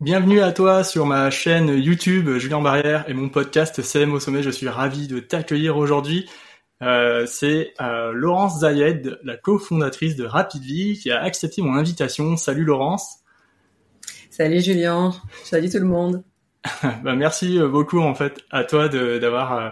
[0.00, 4.44] Bienvenue à toi sur ma chaîne YouTube Julien Barrière et mon podcast CM au sommet.
[4.44, 6.30] Je suis ravi de t'accueillir aujourd'hui.
[6.82, 12.36] Euh, c'est euh, Laurence Zayed, la cofondatrice de Rapidly, qui a accepté mon invitation.
[12.36, 13.24] Salut Laurence.
[14.30, 15.12] Salut Julien.
[15.42, 16.22] Salut tout le monde.
[17.02, 19.70] bah, merci beaucoup en fait à toi d'avoir euh,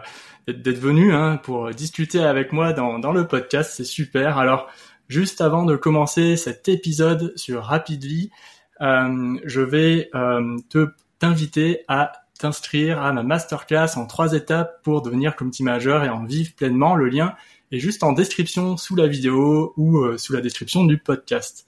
[0.53, 3.75] d'être venu hein, pour discuter avec moi dans, dans le podcast.
[3.77, 4.39] C'est super.
[4.39, 4.67] Alors
[5.07, 10.89] juste avant de commencer cet épisode sur Rapidly, euh, je vais euh, te
[11.19, 16.25] t'inviter à t'inscrire à ma masterclass en trois étapes pour devenir community manager et en
[16.25, 16.95] vivre pleinement.
[16.95, 17.35] Le lien
[17.73, 21.67] est juste en description sous la vidéo ou euh, sous la description du podcast.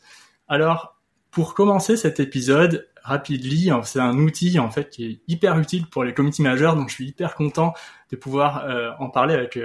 [0.49, 0.97] Alors,
[1.31, 5.87] pour commencer cet épisode, Rapidly, hein, c'est un outil en fait qui est hyper utile
[5.87, 7.73] pour les community managers, donc je suis hyper content
[8.11, 8.67] de pouvoir
[8.99, 9.59] en parler avec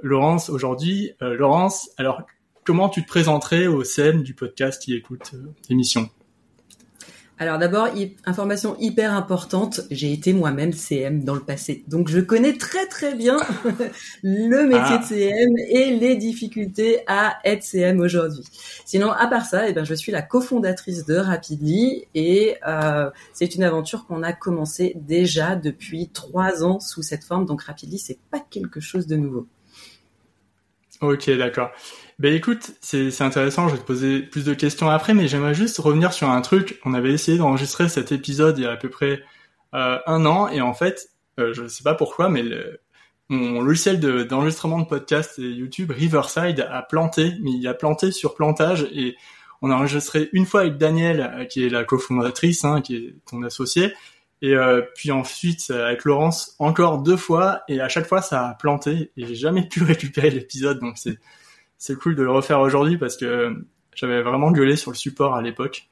[0.00, 1.12] Laurence aujourd'hui.
[1.20, 2.22] Laurence, alors
[2.64, 5.34] comment tu te présenterais au CM du podcast qui écoute
[5.68, 6.10] l'émission?
[7.40, 7.88] Alors d'abord,
[8.26, 11.84] information hyper importante, j'ai été moi-même CM dans le passé.
[11.88, 13.38] Donc je connais très très bien
[14.22, 15.06] le métier de ah.
[15.08, 18.44] CM et les difficultés à être CM aujourd'hui.
[18.84, 23.54] Sinon, à part ça, eh ben, je suis la cofondatrice de Rapidly et euh, c'est
[23.54, 27.46] une aventure qu'on a commencé déjà depuis trois ans sous cette forme.
[27.46, 29.46] Donc Rapidly, c'est pas quelque chose de nouveau.
[31.00, 31.70] Ok, d'accord.
[32.20, 35.78] Ben écoute, c'est intéressant, je vais te poser plus de questions après, mais j'aimerais juste
[35.78, 36.78] revenir sur un truc.
[36.84, 39.22] On avait essayé d'enregistrer cet épisode il y a à peu près
[39.74, 42.78] euh, un an, et en fait, euh, je ne sais pas pourquoi, mais le,
[43.30, 48.34] mon logiciel d'enregistrement de, podcast et YouTube, Riverside, a planté, mais il a planté sur
[48.34, 49.16] plantage, et
[49.62, 53.14] on a enregistré une fois avec Daniel, euh, qui est la cofondatrice, hein, qui est
[53.30, 53.94] ton associé,
[54.42, 58.54] et euh, puis ensuite avec Laurence encore deux fois, et à chaque fois ça a
[58.56, 61.16] planté, et j'ai jamais pu récupérer l'épisode, donc c'est
[61.80, 63.64] c'est cool de le refaire aujourd'hui parce que
[63.96, 65.88] j'avais vraiment gueulé sur le support à l'époque.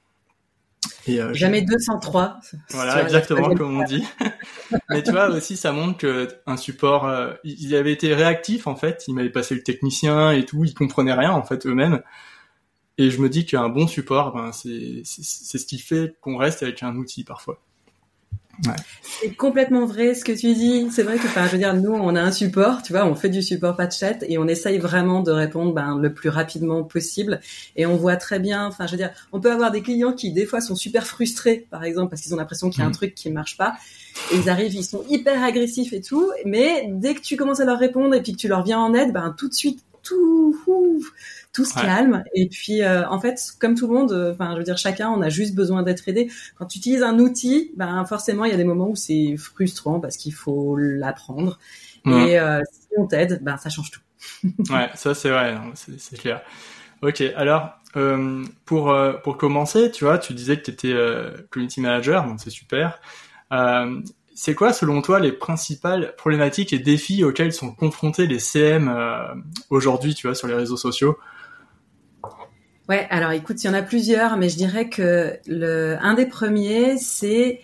[1.06, 2.39] Et euh, Jamais 203.
[2.70, 4.05] Voilà, exactement comme on dit.
[4.91, 8.77] Mais tu vois aussi, ça montre que un support, euh, il avait été réactif en
[8.77, 9.05] fait.
[9.08, 10.63] Il m'avait passé le technicien et tout.
[10.64, 12.02] Ils comprenaient rien en fait eux-mêmes.
[12.98, 16.63] Et je me dis qu'un bon support, ben, c'est c'est ce qui fait qu'on reste
[16.63, 17.61] avec un outil parfois.
[19.02, 20.89] C'est complètement vrai ce que tu dis.
[20.91, 23.14] C'est vrai que, enfin, je veux dire, nous, on a un support, tu vois, on
[23.14, 26.29] fait du support pas de chat et on essaye vraiment de répondre ben, le plus
[26.29, 27.41] rapidement possible.
[27.77, 30.33] Et on voit très bien, enfin, je veux dire, on peut avoir des clients qui
[30.33, 32.91] des fois sont super frustrés, par exemple, parce qu'ils ont l'impression qu'il y a un
[32.91, 32.95] mm.
[32.95, 33.74] truc qui marche pas.
[34.33, 36.30] Et ils arrivent, ils sont hyper agressifs et tout.
[36.45, 38.95] Mais dès que tu commences à leur répondre et puis que tu leur viens en
[38.95, 40.57] aide, ben tout de suite, tout,
[41.53, 42.25] tout se calme.
[42.35, 45.11] Et puis, euh, en fait, comme tout le monde, euh, enfin, je veux dire, chacun,
[45.11, 46.31] on a juste besoin d'être aidé.
[46.57, 50.01] Quand tu utilises un outil, ben forcément, il y a des moments où c'est frustrant
[50.01, 51.58] parce qu'il faut l'apprendre.
[52.07, 54.01] Et euh, si on t'aide, ben ça change tout.
[54.70, 56.41] ouais, ça c'est vrai, c'est clair.
[57.03, 57.73] Ok, alors
[58.64, 60.95] pour pour commencer, tu vois, tu disais que tu étais
[61.51, 62.98] community manager, donc c'est super.
[64.41, 68.89] C'est quoi, selon toi, les principales problématiques et défis auxquels sont confrontés les CM
[69.69, 71.19] aujourd'hui, tu vois, sur les réseaux sociaux?
[72.89, 75.41] Ouais, alors écoute, il y en a plusieurs, mais je dirais que
[76.01, 77.61] un des premiers, c'est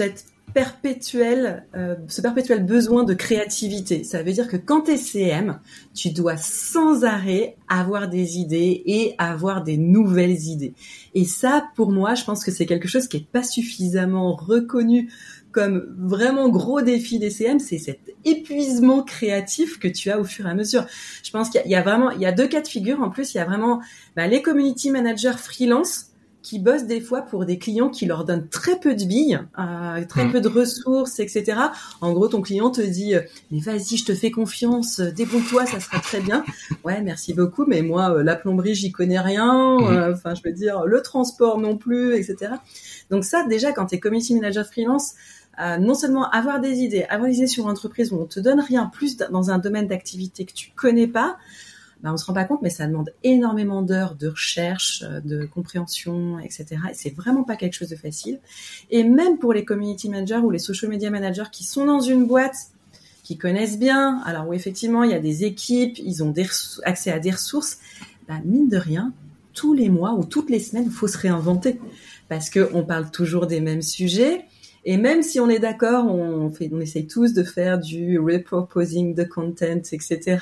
[0.00, 4.04] euh, ce perpétuel besoin de créativité.
[4.04, 5.58] Ça veut dire que quand tu es CM,
[5.94, 10.74] tu dois sans arrêt avoir des idées et avoir des nouvelles idées.
[11.14, 15.10] Et ça, pour moi, je pense que c'est quelque chose qui est pas suffisamment reconnu
[15.58, 20.46] comme vraiment gros défi des CM, c'est cet épuisement créatif que tu as au fur
[20.46, 20.86] et à mesure.
[21.24, 23.02] Je pense qu'il y, a vraiment, il y a deux cas de figure.
[23.02, 23.80] En plus, il y a vraiment
[24.14, 28.48] bah, les community managers freelance qui bossent des fois pour des clients qui leur donnent
[28.48, 30.32] très peu de billes, euh, très mm.
[30.32, 31.58] peu de ressources, etc.
[32.00, 35.80] En gros, ton client te dit euh, mais vas-y, je te fais confiance, débrouille-toi, ça
[35.80, 36.44] sera très bien.
[36.84, 39.78] Ouais, merci beaucoup, mais moi euh, la plomberie, j'y connais rien.
[39.78, 40.12] Mm.
[40.12, 42.52] Enfin, je veux dire le transport non plus, etc.
[43.10, 45.14] Donc ça, déjà, quand tu es community manager freelance,
[45.58, 48.86] non seulement avoir des idées, avoir des idées sur l'entreprise où on te donne rien,
[48.86, 51.36] plus dans un domaine d'activité que tu connais pas,
[52.02, 55.46] ben on se rend pas compte, mais ça demande énormément d'heures de recherche, euh, de
[55.46, 56.66] compréhension, etc.
[56.90, 58.38] Et c'est vraiment pas quelque chose de facile.
[58.90, 62.26] Et même pour les community managers ou les social media managers qui sont dans une
[62.26, 62.56] boîte,
[63.24, 66.32] qui connaissent bien, alors où effectivement il y a des équipes, ils ont
[66.84, 67.78] accès à des ressources,
[68.28, 69.12] ben mine de rien,
[69.52, 71.80] tous les mois ou toutes les semaines, il faut se réinventer
[72.28, 74.46] parce que on parle toujours des mêmes sujets
[74.84, 79.14] et même si on est d'accord, on fait, on essaye tous de faire du reproposing
[79.14, 80.38] de content, etc.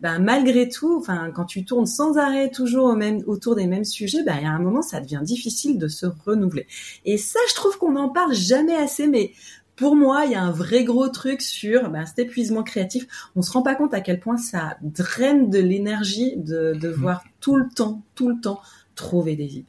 [0.00, 3.84] Ben malgré tout, enfin quand tu tournes sans arrêt toujours au même, autour des mêmes
[3.84, 6.66] sujets, ben il y a un moment ça devient difficile de se renouveler.
[7.04, 9.32] Et ça, je trouve qu'on n'en parle jamais assez, mais
[9.76, 13.06] pour moi, il y a un vrai gros truc sur ben, cet épuisement créatif.
[13.36, 17.28] On se rend pas compte à quel point ça draine de l'énergie de devoir mmh.
[17.40, 18.60] tout le temps, tout le temps
[18.94, 19.66] trouver des idées.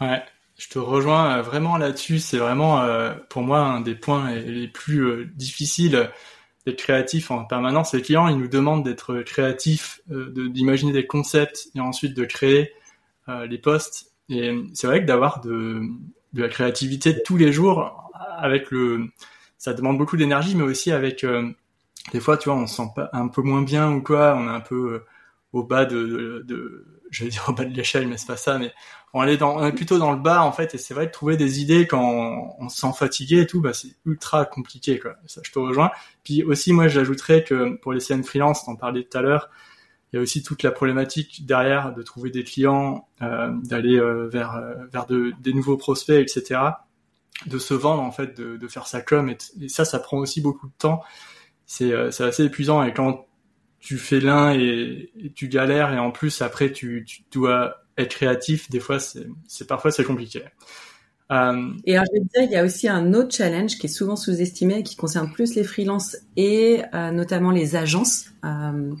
[0.00, 0.22] Ouais,
[0.58, 2.18] je te rejoins vraiment là-dessus.
[2.18, 2.86] C'est vraiment
[3.28, 6.10] pour moi un des points les plus difficiles
[6.64, 7.94] d'être créatif en permanence.
[7.94, 12.72] Les clients, ils nous demandent d'être créatifs, d'imaginer des concepts et ensuite de créer
[13.28, 14.12] les posts.
[14.30, 15.82] Et c'est vrai que d'avoir de,
[16.32, 19.08] de la créativité tous les jours avec le,
[19.58, 21.24] ça demande beaucoup d'énergie, mais aussi avec
[22.12, 24.54] des fois, tu vois, on se sent un peu moins bien ou quoi, on est
[24.54, 25.06] un peu euh,
[25.52, 26.86] au bas de, de,
[27.16, 28.72] je vais dire au bas de l'échelle, mais c'est pas ça, mais
[29.14, 31.10] on est dans, on est plutôt dans le bas en fait, et c'est vrai de
[31.10, 35.14] trouver des idées quand on, se sent fatigué et tout, bah c'est ultra compliqué quoi.
[35.26, 35.90] Ça, je te rejoins.
[36.24, 39.48] Puis aussi, moi, j'ajouterais que pour les scènes freelance, t'en parlais tout à l'heure,
[40.12, 44.28] il y a aussi toute la problématique derrière de trouver des clients, euh, d'aller euh,
[44.28, 44.60] vers
[44.92, 46.60] vers de, des nouveaux prospects, etc.
[47.46, 50.66] De se vendre en fait, de, faire sa com, et, ça, ça prend aussi beaucoup
[50.66, 51.02] de temps
[51.80, 53.25] euh, c'est assez épuisant et quand
[53.80, 58.80] tu fais l'un et, tu galères et en plus après tu, dois être créatif, des
[58.80, 60.42] fois c'est parfois c'est compliqué.
[61.32, 61.72] Euh...
[61.84, 63.90] Et alors, je vais te dire, il y a aussi un autre challenge qui est
[63.90, 68.92] souvent sous-estimé, qui concerne plus les freelances et euh, notamment les agences, euh,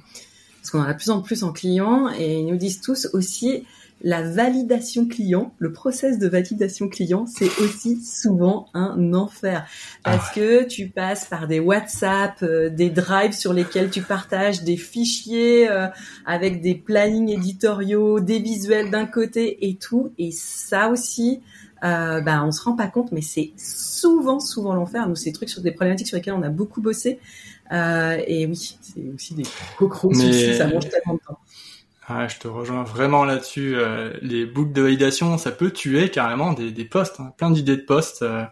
[0.56, 3.08] parce qu'on en a de plus en plus en clients et ils nous disent tous
[3.12, 3.64] aussi
[4.02, 9.66] la validation client, le process de validation client, c'est aussi souvent un enfer
[10.04, 14.62] parce ah que tu passes par des WhatsApp, euh, des drives sur lesquels tu partages
[14.62, 15.88] des fichiers euh,
[16.26, 20.12] avec des plannings éditoriaux, des visuels d'un côté et tout.
[20.18, 21.40] Et ça aussi,
[21.84, 25.08] euh, ben on se rend pas compte, mais c'est souvent, souvent l'enfer.
[25.08, 27.18] Nous, c'est des trucs sur des problématiques sur lesquelles on a beaucoup bossé.
[27.72, 29.44] Euh, et oui, c'est aussi des
[29.76, 30.56] gros gros soucis.
[30.56, 31.38] Ça mange tellement de temps.
[32.08, 33.74] Ah, je te rejoins vraiment là-dessus.
[33.76, 37.76] Euh, les boucles de validation, ça peut tuer carrément des, des posts, hein, plein d'idées
[37.76, 38.22] de posts.
[38.22, 38.44] Euh,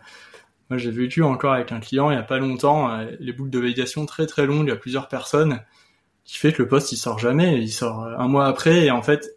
[0.71, 3.51] moi, j'ai vécu encore avec un client il y a pas longtemps euh, les boucles
[3.51, 5.61] de validation très très longues à plusieurs personnes,
[6.25, 9.03] qui fait que le post il sort jamais, il sort un mois après et en
[9.03, 9.37] fait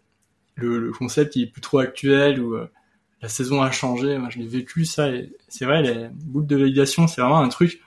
[0.56, 2.56] le, le concept il est plus trop actuel ou
[3.22, 4.18] la saison a changé.
[4.18, 7.48] Moi, je l'ai vécu ça et c'est vrai les boucles de validation, c'est vraiment un
[7.50, 7.80] truc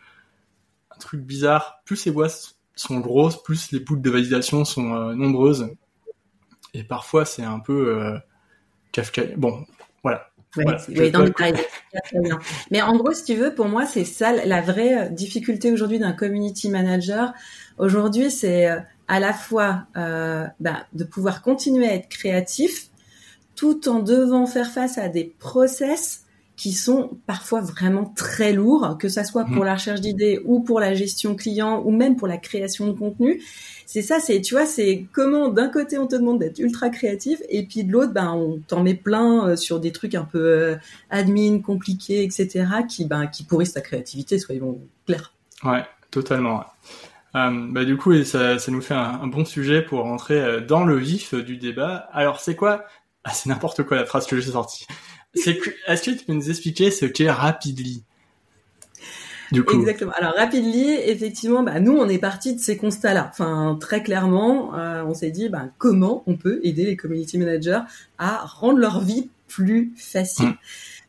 [0.95, 1.81] un truc bizarre.
[1.85, 5.75] Plus les boîtes sont grosses, plus les boucles de validation sont nombreuses
[6.73, 8.17] et parfois c'est un peu euh,
[8.91, 9.23] Kafka.
[9.37, 9.65] Bon,
[10.03, 10.31] voilà.
[10.57, 10.65] Oui,
[12.71, 15.97] mais en gros, si tu veux, pour moi, c'est ça la vraie euh, difficulté aujourd'hui
[15.97, 17.33] d'un community manager.
[17.77, 22.87] Aujourd'hui, c'est euh, à la fois euh, bah, de pouvoir continuer à être créatif,
[23.55, 26.25] tout en devant faire face à des process
[26.61, 29.65] qui sont parfois vraiment très lourds, que ça soit pour mmh.
[29.65, 33.41] la recherche d'idées ou pour la gestion client ou même pour la création de contenu
[33.91, 37.41] c'est ça, c'est tu vois, c'est comment d'un côté on te demande d'être ultra créatif
[37.49, 40.39] et puis de l'autre, ben on t'en met plein euh, sur des trucs un peu
[40.39, 40.75] euh,
[41.09, 42.67] admin, compliqués, etc.
[42.87, 45.33] qui ben qui pourrissent ta créativité, soyons clairs.
[45.65, 46.63] Ouais, totalement.
[47.35, 50.95] Euh, bah du coup, ça, ça nous fait un, bon sujet pour rentrer dans le
[50.95, 52.07] vif du débat.
[52.13, 52.85] Alors, c'est quoi?
[53.25, 54.87] Ah, c'est n'importe quoi la phrase que j'ai sortie.
[55.33, 58.03] C'est est-ce que tu peux nous expliquer ce qu'est Rapidly?
[59.53, 60.13] Exactement.
[60.17, 63.29] Alors Rapidly, effectivement, bah, nous on est parti de ces constats-là.
[63.31, 67.81] Enfin, très clairement, euh, on s'est dit bah, comment on peut aider les community managers
[68.17, 70.45] à rendre leur vie plus facile?
[70.45, 70.55] Hum.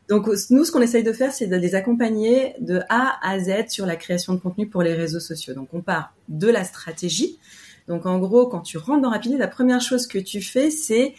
[0.09, 3.69] Donc nous, ce qu'on essaye de faire, c'est de les accompagner de A à Z
[3.69, 5.53] sur la création de contenu pour les réseaux sociaux.
[5.53, 7.39] Donc on part de la stratégie.
[7.87, 11.13] Donc en gros, quand tu rentres dans Rapidly, la première chose que tu fais, c'est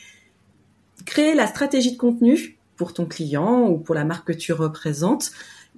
[1.07, 5.33] créer la stratégie de contenu pour ton client ou pour la marque que tu représentes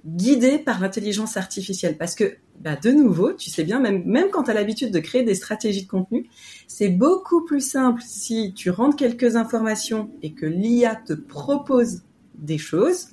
[0.05, 1.97] guidé par l'intelligence artificielle.
[1.97, 4.99] Parce que, bah, de nouveau, tu sais bien, même, même quand tu as l'habitude de
[4.99, 6.29] créer des stratégies de contenu,
[6.67, 12.03] c'est beaucoup plus simple si tu rentres quelques informations et que l'IA te propose
[12.35, 13.07] des choses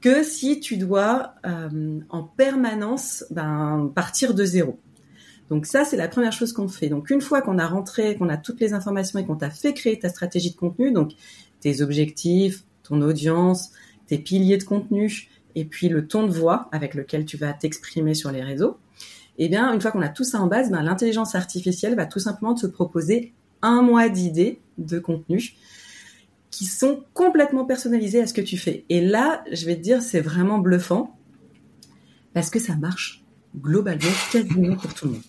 [0.00, 4.78] que si tu dois euh, en permanence ben, partir de zéro.
[5.50, 6.88] Donc ça, c'est la première chose qu'on fait.
[6.88, 9.74] Donc une fois qu'on a rentré, qu'on a toutes les informations et qu'on t'a fait
[9.74, 11.12] créer ta stratégie de contenu, donc
[11.60, 13.70] tes objectifs, ton audience,
[14.06, 18.14] tes piliers de contenu, et puis le ton de voix avec lequel tu vas t'exprimer
[18.14, 18.76] sur les réseaux,
[19.38, 22.18] eh bien, une fois qu'on a tout ça en base, ben, l'intelligence artificielle va tout
[22.18, 23.32] simplement te proposer
[23.62, 25.54] un mois d'idées de contenu
[26.50, 28.84] qui sont complètement personnalisées à ce que tu fais.
[28.88, 31.16] Et là, je vais te dire, c'est vraiment bluffant
[32.34, 33.24] parce que ça marche
[33.58, 35.22] globalement quasiment pour tout le monde.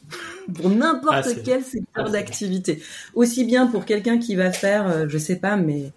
[0.54, 2.82] Pour n'importe ah, quel secteur ah, d'activité.
[3.14, 5.92] Aussi bien pour quelqu'un qui va faire, euh, je sais pas, mais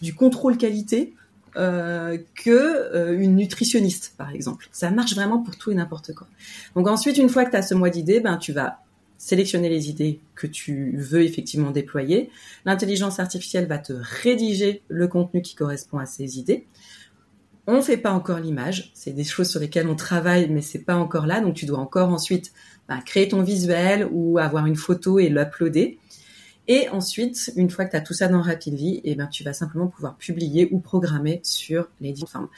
[0.00, 1.14] du contrôle qualité,
[1.56, 4.68] euh, que euh, une nutritionniste, par exemple.
[4.70, 6.28] Ça marche vraiment pour tout et n'importe quoi.
[6.76, 8.78] Donc ensuite, une fois que tu as ce mois d'idées, ben tu vas
[9.16, 12.30] sélectionner les idées que tu veux effectivement déployer.
[12.64, 16.66] L'intelligence artificielle va te rédiger le contenu qui correspond à ces idées.
[17.66, 20.96] On fait pas encore l'image, c'est des choses sur lesquelles on travaille, mais c'est pas
[20.96, 21.40] encore là.
[21.40, 22.52] Donc tu dois encore ensuite
[22.88, 25.98] ben, créer ton visuel ou avoir une photo et l'uploader.
[26.68, 29.54] Et ensuite, une fois que tu as tout ça dans Rapidly, eh ben, tu vas
[29.54, 32.50] simplement pouvoir publier ou programmer sur les différentes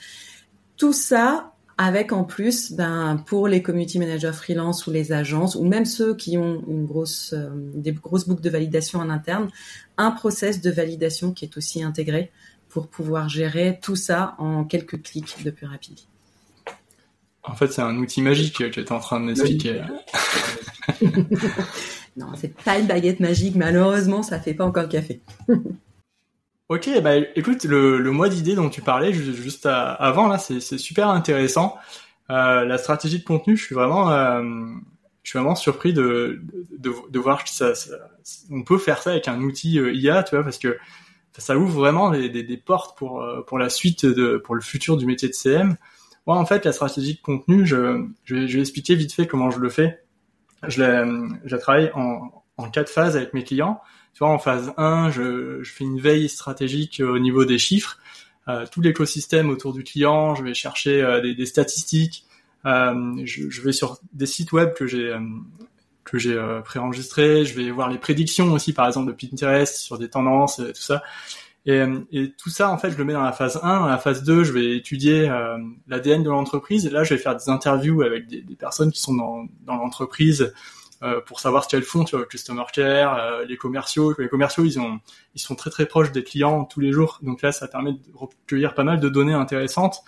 [0.77, 5.65] Tout ça avec en plus, ben, pour les community managers freelance ou les agences, ou
[5.65, 9.49] même ceux qui ont une grosse, euh, des grosses boucles de validation en interne,
[9.97, 12.31] un process de validation qui est aussi intégré
[12.69, 16.07] pour pouvoir gérer tout ça en quelques clics depuis Rapidly.
[17.45, 19.83] En fait, c'est un outil magique que tu es en train de m'expliquer.
[22.21, 23.57] non, c'est pas une baguette magique.
[23.57, 25.23] Malheureusement, ça fait pas encore café.
[26.69, 31.09] ok, bah écoute, le, le mois d'idées dont tu parlais juste avant là, c'est super
[31.09, 31.77] intéressant.
[32.31, 34.43] Euh, la stratégie de contenu, je suis vraiment, euh,
[35.23, 36.41] je suis vraiment surpris de,
[36.79, 37.73] de, voir que ça,
[38.51, 40.79] on peut faire ça avec un outil euh, IA, tu vois, parce que
[41.39, 45.07] ça ouvre vraiment des, des, portes pour pour la suite de pour le futur du
[45.07, 45.77] métier de CM.
[46.27, 49.59] Moi, en fait, la stratégie de contenu, je, je vais expliquer vite fait comment je
[49.59, 50.03] le fais
[50.67, 51.07] je la,
[51.45, 53.81] je travaille en, en quatre phases avec mes clients.
[54.15, 57.99] Tu vois, en phase 1, je, je fais une veille stratégique au niveau des chiffres,
[58.49, 60.35] euh, tout l'écosystème autour du client.
[60.35, 62.25] Je vais chercher euh, des, des, statistiques.
[62.67, 65.21] Euh, je, je, vais sur des sites web que j'ai euh,
[66.05, 67.45] que j'ai euh, préenregistrés.
[67.45, 71.03] Je vais voir les prédictions aussi, par exemple de Pinterest sur des tendances, tout ça.
[71.67, 73.81] Et, et, tout ça, en fait, je le mets dans la phase 1.
[73.81, 76.87] Dans la phase 2, je vais étudier euh, l'ADN de l'entreprise.
[76.87, 79.77] Et là, je vais faire des interviews avec des, des personnes qui sont dans, dans
[79.77, 80.53] l'entreprise
[81.03, 84.15] euh, pour savoir ce qu'elles font, tu vois, customer care, euh, les commerciaux.
[84.19, 85.01] Les commerciaux, ils, ont,
[85.35, 87.19] ils sont très très proches des clients tous les jours.
[87.23, 90.03] Donc là, ça permet de recueillir pas mal de données intéressantes.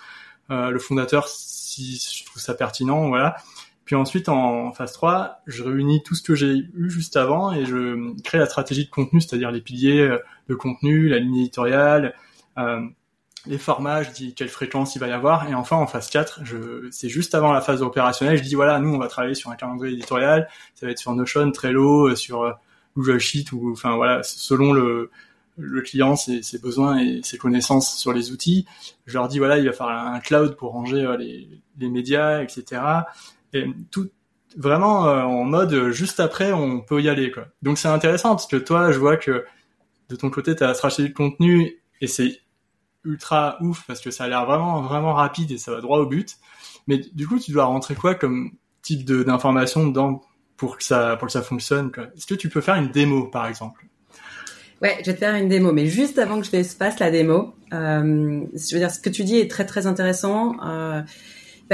[0.51, 3.37] Euh, le fondateur, si je trouve ça pertinent, voilà.
[3.85, 7.65] Puis ensuite, en phase 3, je réunis tout ce que j'ai eu juste avant et
[7.65, 12.13] je crée la stratégie de contenu, c'est-à-dire les piliers euh, de contenu, la ligne éditoriale,
[12.57, 12.79] euh,
[13.45, 15.49] les formats, je dis quelle fréquence il va y avoir.
[15.49, 18.79] Et enfin, en phase 4, je, c'est juste avant la phase opérationnelle, je dis voilà,
[18.79, 22.15] nous, on va travailler sur un calendrier éditorial, ça va être sur Notion, Trello, euh,
[22.15, 22.53] sur euh,
[22.95, 25.11] Google Sheet, ou enfin voilà, selon le,
[25.57, 28.65] le client, ses, ses, besoins et ses connaissances sur les outils.
[29.07, 31.49] Je leur dis voilà, il va falloir un cloud pour ranger les,
[31.79, 32.81] les médias, etc
[33.53, 33.65] et
[34.57, 37.47] vraiment euh, en mode euh, juste après on peut y aller quoi.
[37.61, 39.45] Donc c'est intéressant parce que toi je vois que
[40.09, 42.39] de ton côté tu as la stratégie de contenu et c'est
[43.03, 46.05] ultra ouf parce que ça a l'air vraiment vraiment rapide et ça va droit au
[46.05, 46.35] but.
[46.87, 50.21] Mais du coup tu dois rentrer quoi comme type d'information dedans
[50.57, 51.91] pour que ça pour que ça fonctionne.
[52.15, 53.85] Est-ce que tu peux faire une démo par exemple?
[54.81, 57.55] Ouais, je vais te faire une démo, mais juste avant que je fasse la démo,
[57.71, 60.57] euh, je veux dire ce que tu dis est très très intéressant.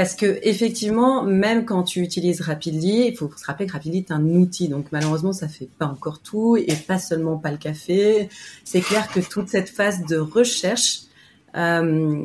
[0.00, 4.10] Parce que effectivement, même quand tu utilises Rapidly, il faut se rappeler que Rapidly est
[4.10, 8.30] un outil, donc malheureusement ça fait pas encore tout et pas seulement pas le café.
[8.64, 11.00] C'est clair que toute cette phase de recherche,
[11.54, 12.24] euh,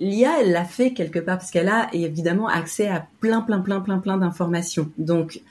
[0.00, 3.80] l'IA elle l'a fait quelque part parce qu'elle a évidemment accès à plein plein plein
[3.80, 4.90] plein plein d'informations.
[4.96, 5.42] Donc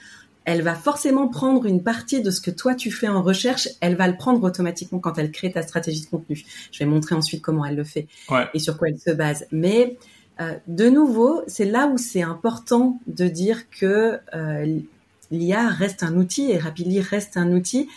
[0.46, 3.96] elle va forcément prendre une partie de ce que toi tu fais en recherche, elle
[3.96, 6.44] va le prendre automatiquement quand elle crée ta stratégie de contenu.
[6.72, 8.48] Je vais montrer ensuite comment elle le fait ouais.
[8.56, 9.46] et sur quoi elle se base.
[9.52, 9.96] Mais
[10.42, 14.80] euh, de nouveau, c'est là où c'est important de dire que euh,
[15.32, 17.88] l'IA reste un outil et Rapidly reste un outil.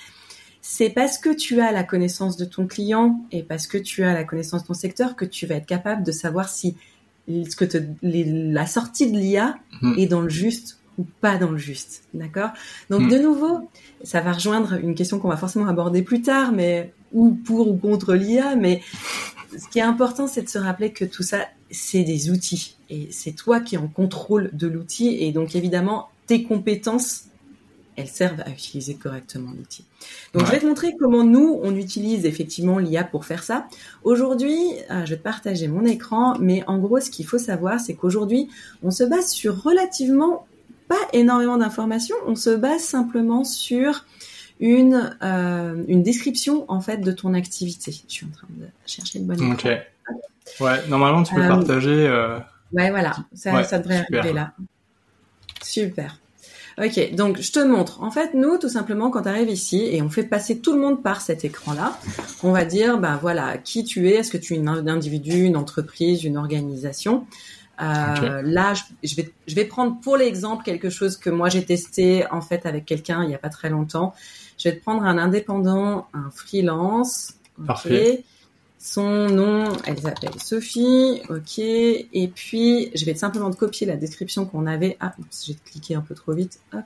[0.61, 4.12] C'est parce que tu as la connaissance de ton client et parce que tu as
[4.12, 6.76] la connaissance de ton secteur que tu vas être capable de savoir si
[7.28, 9.99] ce que te, la sortie de l'IA mmh.
[9.99, 12.50] est dans le juste ou pas dans le juste, d'accord?
[12.90, 13.09] Donc mmh.
[13.09, 13.71] de nouveau,
[14.02, 17.76] ça va rejoindre une question qu'on va forcément aborder plus tard, mais ou pour ou
[17.76, 18.83] contre l'IA, mais
[19.57, 22.76] ce qui est important, c'est de se rappeler que tout ça, c'est des outils.
[22.90, 25.17] Et c'est toi qui es en contrôle de l'outil.
[25.21, 27.25] Et donc, évidemment, tes compétences,
[27.97, 29.85] elles servent à utiliser correctement l'outil.
[30.33, 30.49] Donc, ouais.
[30.49, 33.67] je vais te montrer comment nous, on utilise effectivement l'IA pour faire ça.
[34.05, 34.57] Aujourd'hui,
[34.90, 37.95] euh, je vais te partager mon écran, mais en gros, ce qu'il faut savoir, c'est
[37.95, 38.49] qu'aujourd'hui,
[38.83, 40.47] on se base sur relativement
[40.87, 42.17] pas énormément d'informations.
[42.26, 44.07] On se base simplement sur
[44.61, 47.93] une, euh, une description en fait de ton activité.
[47.93, 49.53] Je suis en train de chercher le bon.
[49.53, 49.67] Ok.
[50.61, 52.07] Ouais, normalement tu peux euh, partager.
[52.07, 52.38] Euh...
[52.73, 54.21] Ouais, voilà, ça, ouais, ça devrait super.
[54.21, 54.53] arriver là.
[55.62, 56.19] Super.
[56.79, 58.03] Ok, donc je te montre.
[58.03, 60.79] En fait, nous, tout simplement, quand tu arrives ici et on fait passer tout le
[60.79, 61.99] monde par cet écran-là,
[62.45, 65.57] on va dire, ben voilà, qui tu es, est-ce que tu es un individu, une
[65.57, 67.27] entreprise, une organisation?
[67.81, 68.50] Euh, okay.
[68.50, 72.25] Là, je, je, vais, je vais prendre pour l'exemple quelque chose que moi j'ai testé
[72.31, 74.15] en fait avec quelqu'un il y a pas très longtemps.
[74.59, 77.35] Je vais te prendre un indépendant, un freelance.
[77.67, 78.25] Parfait.
[78.81, 81.59] Son nom, elle s'appelle Sophie, ok.
[81.59, 84.97] Et puis, je vais simplement te copier la description qu'on avait.
[85.00, 86.61] Ah, j'ai cliqué un peu trop vite.
[86.73, 86.85] Hop.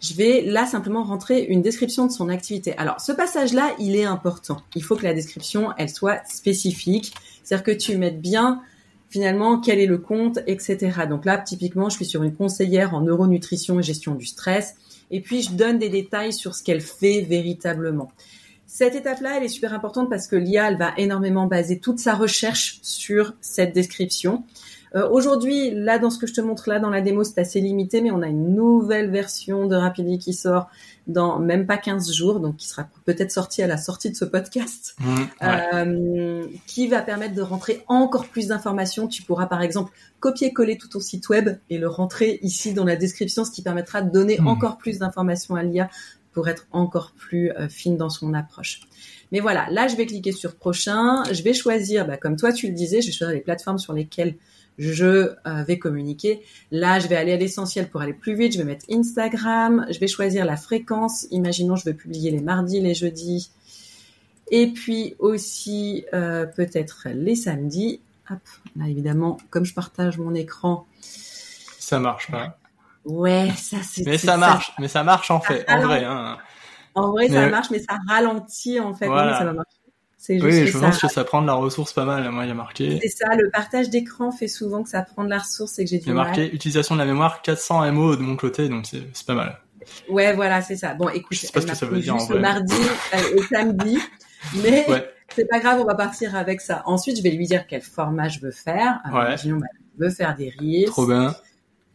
[0.00, 2.76] Je vais là simplement rentrer une description de son activité.
[2.78, 4.62] Alors, ce passage-là, il est important.
[4.74, 7.12] Il faut que la description, elle soit spécifique.
[7.44, 8.62] C'est-à-dire que tu mettes bien
[9.10, 11.02] finalement quel est le compte, etc.
[11.08, 14.74] Donc là, typiquement, je suis sur une conseillère en neuronutrition et gestion du stress,
[15.10, 18.10] et puis je donne des détails sur ce qu'elle fait véritablement.
[18.66, 22.14] Cette étape-là, elle est super importante parce que l'IA, elle va énormément baser toute sa
[22.14, 24.44] recherche sur cette description.
[24.94, 27.60] Euh, Aujourd'hui, là, dans ce que je te montre là dans la démo, c'est assez
[27.60, 30.68] limité, mais on a une nouvelle version de Rapidly qui sort
[31.06, 34.24] dans même pas 15 jours, donc qui sera peut-être sortie à la sortie de ce
[34.24, 35.26] podcast, Mmh, ouais.
[35.74, 39.08] euh, qui va permettre de rentrer encore plus d'informations.
[39.08, 42.96] Tu pourras par exemple copier-coller tout ton site web et le rentrer ici dans la
[42.96, 44.46] description, ce qui permettra de donner Mhm.
[44.48, 45.88] encore plus d'informations à l'IA
[46.32, 48.82] pour être encore plus euh, fine dans son approche.
[49.32, 52.68] Mais voilà, là je vais cliquer sur prochain, je vais choisir, bah, comme toi tu
[52.68, 54.36] le disais, je vais choisir les plateformes sur lesquelles
[54.80, 56.42] je euh, vais communiquer.
[56.70, 58.54] Là, je vais aller à l'essentiel pour aller plus vite.
[58.54, 59.86] Je vais mettre Instagram.
[59.90, 61.26] Je vais choisir la fréquence.
[61.30, 63.52] Imaginons, je veux publier les mardis, les jeudis.
[64.50, 68.00] Et puis aussi, euh, peut-être les samedis.
[68.30, 68.38] Hop,
[68.76, 70.86] là, évidemment, comme je partage mon écran.
[71.78, 72.56] Ça marche pas.
[73.04, 74.04] Ouais, ça, c'est...
[74.06, 76.04] Mais ça marche, mais ça marche en fait, en vrai.
[76.04, 76.38] Hein.
[76.94, 79.06] En vrai, ça marche, mais ça ralentit, en fait.
[79.06, 79.38] Voilà.
[79.38, 79.79] ça va marcher.
[80.28, 80.80] Juste Oui, je ça...
[80.86, 82.28] pense que ça prend de la ressource pas mal.
[82.30, 85.24] Moi, il y a marqué, C'est ça, le partage d'écran fait souvent que ça prend
[85.24, 86.26] de la ressource et que j'ai il y du a mal.
[86.26, 89.58] marqué utilisation de la mémoire 400 MO de mon côté, donc c'est pas mal.
[90.10, 90.94] Ouais, voilà, c'est ça.
[90.94, 92.34] Bon, écoute, Je sais pas ce que ça veut dire en vrai.
[92.34, 92.74] le mardi
[93.14, 93.98] euh, et samedi,
[94.62, 95.10] mais Ouais.
[95.34, 96.82] c'est pas grave, on va partir avec ça.
[96.84, 99.00] Ensuite, je vais lui dire quel format je veux faire.
[99.04, 99.26] Alors, Ouais.
[99.28, 99.66] imaginons, bah,
[99.98, 100.84] je veux faire des reels.
[100.90, 101.34] Trop bien.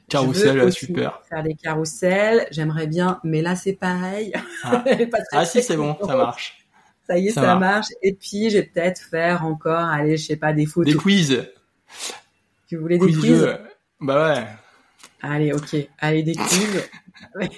[0.10, 1.22] Carousel, aussi super.
[1.30, 4.34] Faire des carousels, j'aimerais bien, mais là c'est pareil.
[4.64, 4.84] Ah.
[5.12, 6.65] Pas Ah si, c'est bon, ça marche.
[7.08, 7.88] Ça y est, Ça ça, marche.
[8.02, 10.94] Et puis, je vais peut-être faire encore, allez, je sais pas, des photos.
[10.94, 11.46] Des quiz,
[12.68, 13.48] Tu voulais des quiz.
[14.02, 14.44] Bah ouais,
[15.22, 15.76] Allez, ok.
[16.00, 16.84] Allez, des quiz.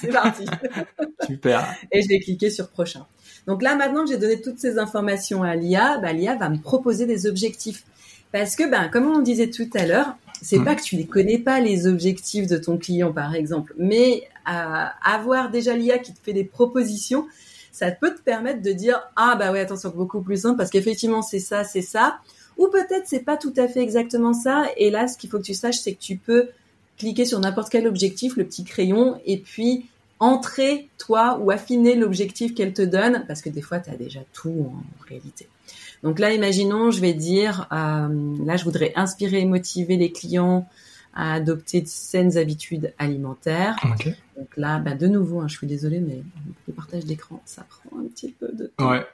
[0.00, 0.46] c'est parti.
[1.26, 1.74] super.
[1.90, 3.06] et je vais cliquer sur prochain.
[3.46, 6.58] Donc là, maintenant que j'ai donné toutes ces informations à l'IA, bah, l'IA va me
[6.58, 7.84] proposer des objectifs.
[8.30, 10.64] Parce que, ben, comme on disait tout à l'heure, c'est Mm.
[10.64, 14.84] pas que tu les connais pas les objectifs de ton client, par exemple, mais euh,
[15.04, 17.26] avoir déjà l'IA qui te fait des propositions,
[17.72, 21.22] ça peut te permettre de dire ah bah ouais attention beaucoup plus simple parce qu'effectivement
[21.22, 22.18] c'est ça c'est ça
[22.58, 25.44] ou peut-être c'est pas tout à fait exactement ça et là ce qu'il faut que
[25.44, 26.50] tu saches c'est que tu peux
[26.98, 29.86] cliquer sur n'importe quel objectif le petit crayon et puis
[30.20, 34.20] entrer toi ou affiner l'objectif qu'elle te donne parce que des fois tu as déjà
[34.32, 35.48] tout en réalité.
[36.04, 40.68] Donc là imaginons je vais dire euh, là je voudrais inspirer et motiver les clients
[41.14, 43.76] à adopter de saines habitudes alimentaires.
[44.36, 46.22] Donc là, bah, de nouveau, hein, je suis désolée, mais
[46.66, 48.90] le partage d'écran, ça prend un petit peu de temps.
[48.90, 49.06] Ouais.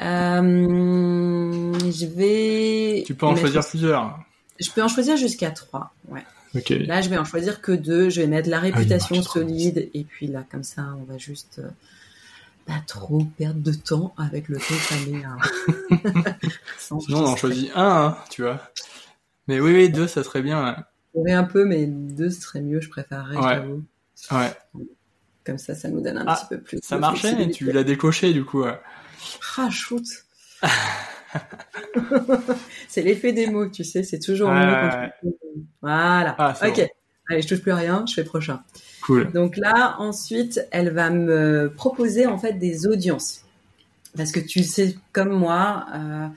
[0.00, 3.02] Euh, je vais.
[3.06, 4.20] Tu peux en mettre choisir plusieurs.
[4.60, 5.92] Je peux en choisir jusqu'à trois.
[6.08, 6.24] Ouais.
[6.70, 8.08] Là, je vais en choisir que deux.
[8.08, 11.18] Je vais mettre la réputation marche trop solide et puis là, comme ça, on va
[11.18, 11.68] juste euh,
[12.66, 15.22] pas trop perdre de temps avec le temps que ça met
[16.78, 18.60] Sinon, on en choisit un, hein, tu vois.
[19.48, 20.76] Mais oui, oui, deux, ça serait bien.
[20.78, 22.80] Je pourrais un peu, mais deux ce serait mieux.
[22.80, 23.36] Je préférerais.
[23.36, 23.62] Ouais.
[24.32, 24.52] Ouais.
[25.44, 26.78] Comme ça, ça nous donne un Ah, petit peu plus.
[26.82, 28.62] Ça marchait, mais tu l'as décoché, du coup.
[28.64, 28.78] ouais.
[29.56, 30.04] Ah, shoot.
[32.88, 35.12] c'est l'effet des mots, tu sais, c'est toujours Ouais, mieux ouais, quand ouais.
[35.22, 35.28] tu-
[35.82, 36.34] Voilà.
[36.38, 36.88] Ah, ok.
[37.28, 38.62] Allez, je touche plus à rien, je fais prochain.
[39.02, 39.32] Cool.
[39.32, 43.42] Donc là, ensuite, elle va me proposer en fait des audiences.
[44.16, 46.28] Parce que tu sais, comme moi, euh,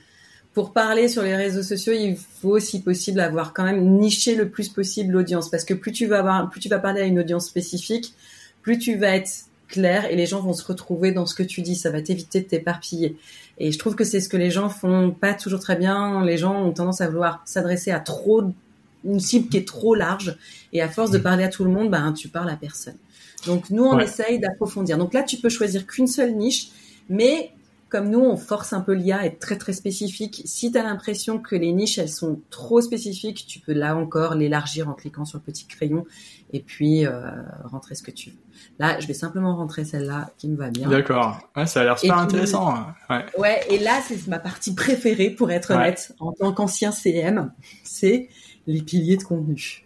[0.53, 4.49] pour parler sur les réseaux sociaux, il faut, si possible, avoir quand même niché le
[4.49, 5.49] plus possible l'audience.
[5.49, 8.13] Parce que plus tu vas avoir, plus tu vas parler à une audience spécifique,
[8.61, 9.29] plus tu vas être
[9.67, 11.75] clair et les gens vont se retrouver dans ce que tu dis.
[11.75, 13.15] Ça va t'éviter de t'éparpiller.
[13.59, 16.25] Et je trouve que c'est ce que les gens font pas toujours très bien.
[16.25, 18.43] Les gens ont tendance à vouloir s'adresser à trop
[19.05, 20.37] une cible qui est trop large
[20.73, 22.95] et à force de parler à tout le monde, ben tu parles à personne.
[23.45, 24.03] Donc nous on Ouais.
[24.03, 24.97] essaye d'approfondir.
[24.97, 26.69] Donc là tu peux choisir qu'une seule niche,
[27.07, 27.51] mais
[27.89, 30.41] comme nous on force un peu l'IA à être très très spécifique.
[30.45, 34.35] Si tu as l'impression que les niches elles sont trop spécifiques, tu peux là encore
[34.35, 36.05] l'élargir en cliquant sur le petit crayon
[36.53, 37.21] et puis euh,
[37.65, 38.37] rentrer ce que tu veux.
[38.79, 40.87] Là je vais simplement rentrer celle-là qui me va bien.
[40.89, 41.39] D'accord.
[41.55, 42.73] Ouais, ça a l'air super intéressant.
[42.75, 42.95] hein.
[43.09, 43.25] Ouais.
[43.37, 45.75] Ouais, et là, c'est ma partie préférée, pour être Ouais.
[45.77, 47.51] honnête, en tant qu'ancien CM,
[47.83, 48.29] c'est
[48.67, 49.85] les piliers de contenu.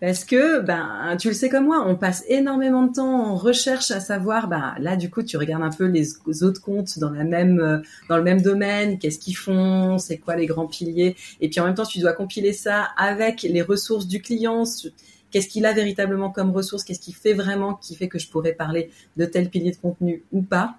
[0.00, 3.90] Parce que, ben, tu le sais comme moi, on passe énormément de temps en recherche
[3.90, 6.08] à savoir, ben, là, du coup, tu regardes un peu les
[6.42, 7.78] autres comptes dans la même, euh,
[8.08, 11.64] dans le même domaine, qu'est-ce qu'ils font, c'est quoi les grands piliers, et puis en
[11.64, 14.88] même temps, tu dois compiler ça avec les ressources du client, ce-
[15.30, 18.52] qu'est-ce qu'il a véritablement comme ressources, qu'est-ce qu'il fait vraiment, qui fait que je pourrais
[18.52, 20.74] parler de tel pilier de contenu ou pas.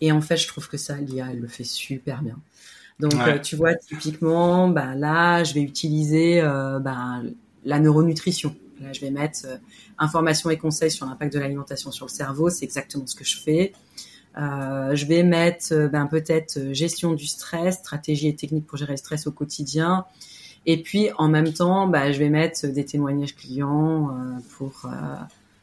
[0.00, 2.38] Et en fait, je trouve que ça, l'IA, elle le fait super bien.
[3.00, 3.28] Donc, Ouais.
[3.28, 7.22] euh, tu vois, typiquement, bah, là, je vais utiliser euh, bah,
[7.64, 8.54] la neuronutrition.
[8.80, 9.56] Là, je vais mettre euh,
[9.98, 12.50] informations et conseils sur l'impact de l'alimentation sur le cerveau.
[12.50, 13.72] C'est exactement ce que je fais.
[14.38, 18.92] Euh, je vais mettre euh, ben, peut-être gestion du stress, stratégie et techniques pour gérer
[18.92, 20.04] le stress au quotidien.
[20.66, 24.16] Et puis en même temps, bah, je vais mettre des témoignages clients
[24.56, 24.88] pour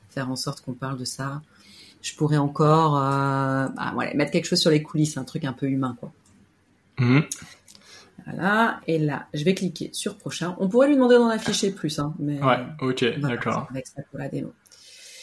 [0.09, 1.41] faire en sorte qu'on parle de ça.
[2.01, 5.67] Je pourrais encore bah, voilà, mettre quelque chose sur les coulisses, un truc un peu
[5.67, 6.12] humain, quoi.
[6.99, 7.23] Mhm.
[8.25, 8.79] Voilà.
[8.88, 10.55] Et là, je vais cliquer sur prochain.
[10.60, 13.67] On pourrait lui demander d'en afficher plus, hein, mais Ouais, ok, va d'accord.
[13.71, 14.53] avec ça pour la démo.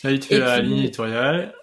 [0.05, 1.55] Là, il te fait Et la puis- ligne éditoriale.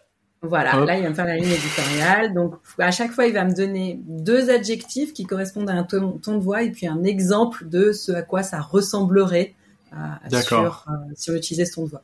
[0.45, 0.87] Voilà, Hop.
[0.87, 2.33] là il va me faire la ligne éditoriale.
[2.33, 6.17] Donc à chaque fois, il va me donner deux adjectifs qui correspondent à un ton,
[6.17, 9.53] ton de voix et puis un exemple de ce à quoi ça ressemblerait
[9.93, 12.01] euh, sur, euh, si on utilisait ce ton de voix.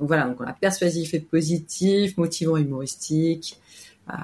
[0.00, 3.60] Donc voilà, donc on a persuasif et positif, motivant humoristique.
[4.10, 4.14] Euh,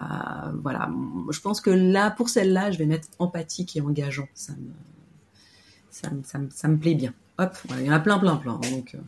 [0.62, 0.90] voilà,
[1.30, 4.28] je pense que là, pour celle-là, je vais mettre empathique et engageant.
[4.34, 4.70] Ça me,
[5.90, 7.14] ça me, ça me, ça me plaît bien.
[7.38, 8.58] Hop, voilà, il y en a plein, plein, plein.
[8.58, 8.98] donc, euh,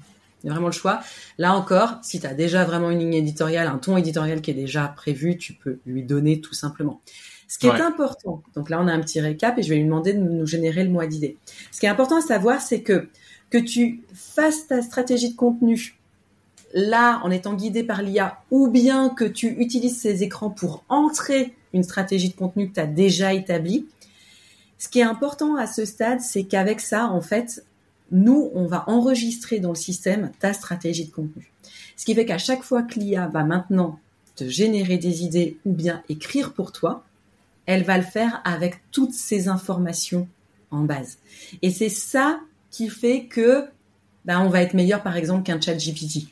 [0.42, 1.00] il y a vraiment le choix.
[1.38, 4.54] Là encore, si tu as déjà vraiment une ligne éditoriale, un ton éditorial qui est
[4.54, 7.00] déjà prévu, tu peux lui donner tout simplement.
[7.48, 7.76] Ce qui Ouais.
[7.78, 10.18] est important, donc là on a un petit récap et je vais lui demander de
[10.20, 11.36] nous générer le mois d'idées.
[11.70, 13.08] Ce qui est important à savoir, c'est que
[13.50, 15.96] que tu fasses ta stratégie de contenu
[16.74, 21.54] là en étant guidé par l'IA ou bien que tu utilises ces écrans pour entrer
[21.72, 23.86] une stratégie de contenu que tu as déjà établie.
[24.78, 27.64] Ce qui est important à ce stade, c'est qu'avec ça, en fait,
[28.10, 31.50] nous, on va enregistrer dans le système ta stratégie de contenu.
[31.96, 33.98] Ce qui fait qu'à chaque fois que l'IA va maintenant
[34.34, 37.04] te générer des idées ou bien écrire pour toi,
[37.66, 40.28] elle va le faire avec toutes ces informations
[40.70, 41.18] en base.
[41.62, 43.66] Et c'est ça qui fait que
[44.24, 46.28] ben, on va être meilleur par exemple qu'un chat GPT.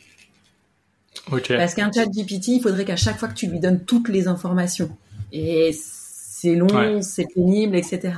[1.58, 4.28] Parce qu'un chat GPT, il faudrait qu'à chaque fois que tu lui donnes toutes les
[4.28, 4.90] informations.
[5.32, 7.02] Et c'est long, Ouais.
[7.02, 8.14] c'est pénible, etc.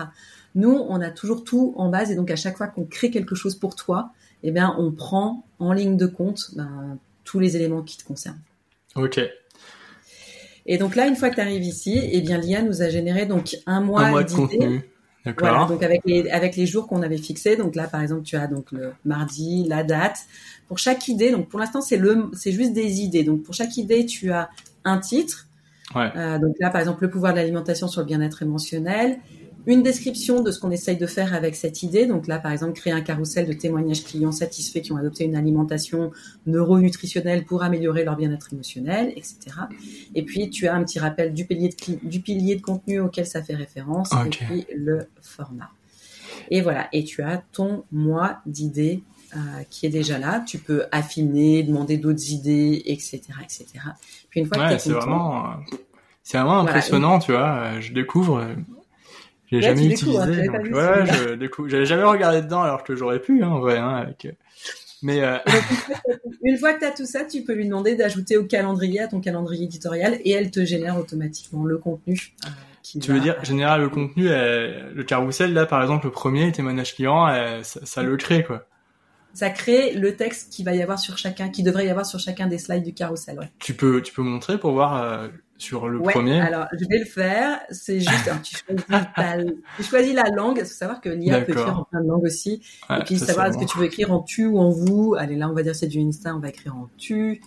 [0.55, 3.35] Nous, on a toujours tout en base et donc à chaque fois qu'on crée quelque
[3.35, 4.11] chose pour toi,
[4.43, 8.41] eh bien, on prend en ligne de compte ben, tous les éléments qui te concernent.
[8.97, 9.21] Ok.
[10.67, 13.27] Et donc là, une fois que tu arrives ici, eh bien, l'IA nous a généré
[13.27, 14.83] donc un mois, Un mois de contenu.
[15.25, 15.49] D'accord.
[15.49, 17.57] Voilà, donc avec les, avec les jours qu'on avait fixés.
[17.57, 20.27] Donc là, par exemple, tu as donc le mardi, la date.
[20.69, 23.23] Pour chaque idée, donc pour l'instant, c'est le, c'est juste des idées.
[23.23, 24.51] Donc pour chaque idée, tu as
[24.85, 25.47] un titre.
[25.95, 26.11] Ouais.
[26.17, 29.19] Euh, donc là, par exemple, le pouvoir de l'alimentation sur le bien-être émotionnel.
[29.67, 32.07] Une description de ce qu'on essaye de faire avec cette idée.
[32.07, 35.37] Donc là, par exemple, créer un carrousel de témoignages clients satisfaits qui ont adopté une
[35.37, 36.11] alimentation
[36.47, 39.37] neuronutritionnelle pour améliorer leur bien-être émotionnel, etc.
[40.15, 43.27] Et puis, tu as un petit rappel du pilier de, du pilier de contenu auquel
[43.27, 44.11] ça fait référence.
[44.27, 45.71] Et puis, le format.
[46.51, 46.89] Et voilà.
[46.93, 49.03] Et tu as ton mois d'idées
[49.37, 49.39] euh,
[49.71, 50.41] qui est déjà là.
[50.47, 53.67] Tu peux affiner, demander d'autres idées, etc., etc.
[54.31, 55.49] Puis une fois que tu c'est vraiment, euh,
[56.23, 56.71] c'est vraiment Voilà.
[56.71, 57.61] impressionnant, tu vois.
[57.77, 58.47] euh, Je découvre,
[59.57, 60.35] Ouais, jamais découvres, hein, utilisé.
[60.47, 61.29] j'avais pas donc, vu ouais, celui-là.
[61.31, 61.69] je découvre.
[61.69, 64.25] J'avais jamais regardé dedans alors que j'aurais pu, hein, en vrai, hein, avec.
[64.27, 64.33] euh,
[65.03, 65.39] Mais euh,
[66.45, 69.09] Une fois que tu as tout ça, tu peux lui demander d'ajouter au calendrier, à
[69.09, 72.35] ton calendrier éditorial, et elle te génère automatiquement le contenu.
[72.45, 72.49] euh,
[72.83, 76.51] qui tu veux dire, général, le contenu, euh, le carrousel, là, par exemple, le premier,
[76.53, 77.29] témoignage client,
[77.63, 78.67] ça, ça le crée, quoi.
[79.35, 82.19] Ça crée le texte qui va y avoir sur chacun, qui devrait y avoir sur
[82.19, 83.39] chacun des slides du carrousel.
[83.39, 83.51] Ouais.
[83.61, 85.23] Tu peux, tu peux montrer pour voir
[85.63, 86.41] sur le Ouais, premier.
[86.41, 87.61] alors je vais le faire.
[87.71, 88.85] C'est juste, alors, tu, choisis
[89.17, 89.37] ta-
[89.77, 90.57] tu choisis la langue.
[90.59, 92.63] Il faut savoir que l'IA peut écrire en plein de langues aussi.
[92.91, 95.15] Ouais, et puis ça, savoir est-ce que tu veux écrire en tu ou en vous.
[95.19, 97.41] Allez, là, on va dire c'est du Insta, on va écrire en tu.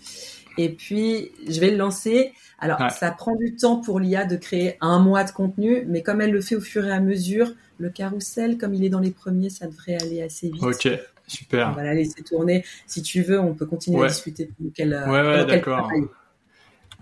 [0.58, 2.32] Et puis, je vais le lancer.
[2.60, 2.90] Alors, Ouais.
[2.90, 6.32] ça prend du temps pour l'IA de créer un mois de contenu, mais comme elle
[6.32, 9.50] le fait au fur et à mesure, le carrousel, comme il est dans les premiers,
[9.50, 10.64] ça devrait aller assez vite.
[10.64, 10.98] Ok, On
[11.28, 11.74] super.
[11.74, 12.64] va la laisser tourner.
[12.88, 14.06] Si tu veux, on peut continuer Ouais.
[14.06, 15.92] à discuter qu'elle Ouais, ouais, d'accord.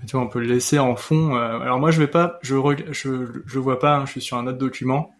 [0.07, 1.35] Tu vois, on peut le laisser en fond.
[1.35, 2.55] euh, alors moi, je vais pas, je
[2.91, 3.09] je,
[3.45, 3.97] je vois pas.
[3.97, 5.13] hein, je suis sur un autre document.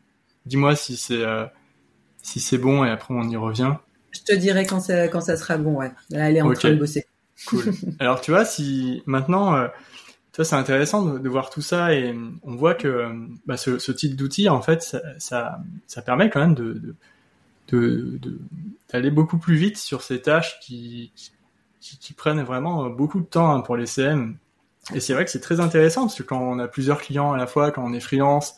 [0.45, 1.45] Dis-moi si c'est, euh,
[2.21, 3.75] si c'est bon et après on y revient.
[4.11, 5.91] Je te dirai quand ça, quand ça sera bon, ouais.
[6.09, 7.05] Là, elle est en train de bosser.
[7.45, 7.65] Cool.
[7.99, 9.67] Alors tu vois, si maintenant, euh,
[10.31, 13.11] tu vois, c'est intéressant de, de voir tout ça et on voit que
[13.45, 16.95] bah, ce, ce type d'outil, en fait, ça, ça, ça permet quand même de, de,
[17.69, 18.39] de, de-
[18.91, 21.11] d'aller beaucoup plus vite sur ces tâches qui,
[21.81, 24.37] qui, qui prennent vraiment beaucoup de temps hein, pour les CM.
[24.93, 27.37] Et c'est vrai que c'est très intéressant parce que quand on a plusieurs clients à
[27.37, 28.55] la fois, quand on est freelance,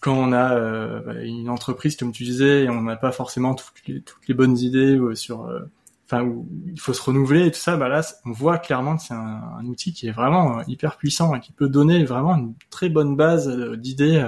[0.00, 3.54] quand on a euh, bah, une entreprise comme tu disais et on n'a pas forcément
[3.54, 5.70] toutes les, bonnes idées euh, sur euh,
[6.06, 9.02] enfin où il faut se renouveler et tout ça bah là on voit clairement que
[9.02, 12.88] c'est un, outil qui est vraiment hyper puissant et qui peut donner vraiment une très
[12.88, 14.18] bonne base d'idées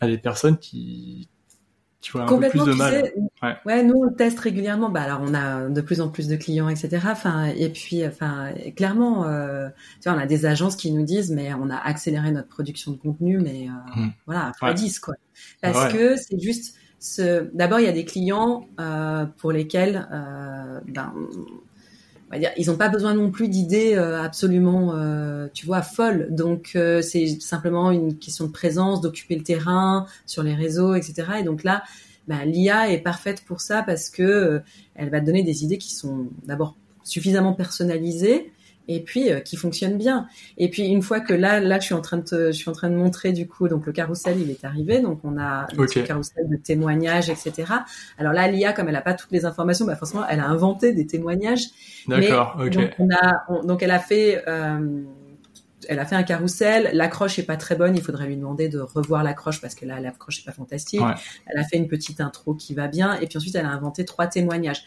[0.00, 1.28] à des personnes qui
[2.10, 3.56] qui ont un peu plus Complètement, de tu mal sais, Ouais.
[3.66, 3.82] ouais.
[3.82, 4.90] nous on le teste régulièrement.
[4.90, 6.98] Bah alors on a de plus en plus de clients, etc.
[7.10, 9.68] Enfin et puis, enfin clairement, euh,
[10.02, 12.92] tu vois, on a des agences qui nous disent, mais on a accéléré notre production
[12.92, 14.08] de contenu, mais euh, Hmm.
[14.26, 14.74] voilà, à Ouais.
[14.74, 15.14] 10 quoi.
[15.62, 15.92] Parce Ouais.
[15.92, 17.50] que c'est juste ce.
[17.54, 21.12] D'abord, il y a des clients euh, pour lesquels, euh, ben,
[22.28, 25.82] on va dire, ils n'ont pas besoin non plus d'idées euh, absolument, euh, tu vois,
[25.82, 26.28] folles.
[26.30, 31.28] Donc euh, c'est simplement une question de présence, d'occuper le terrain sur les réseaux, etc.
[31.40, 31.82] Et donc là,
[32.26, 34.62] ben, l'IA est parfaite pour ça parce que
[34.94, 38.50] elle va te donner des idées qui sont d'abord suffisamment personnalisées
[38.88, 40.26] et puis euh, qui fonctionne bien.
[40.58, 42.72] Et puis une fois que là, là, je suis en train de, je suis en
[42.72, 46.02] train de montrer du coup, donc le carrousel, il est arrivé, donc on a le
[46.02, 47.72] carrousel de témoignages, etc.
[48.18, 50.92] Alors là, l'IA, comme elle a pas toutes les informations, bah forcément, elle a inventé
[50.92, 51.66] des témoignages.
[52.08, 52.56] D'accord.
[52.60, 52.70] Ok.
[52.70, 54.42] Donc on a, donc elle a fait.
[54.48, 55.02] Euh,
[55.88, 56.90] elle a fait un carrousel.
[56.92, 57.96] L'accroche est pas très bonne.
[57.96, 61.02] Il faudrait lui demander de revoir l'accroche parce que là, l'accroche est pas fantastique.
[61.46, 63.18] Elle a fait une petite intro qui va bien.
[63.20, 64.84] Et puis ensuite, elle a inventé trois témoignages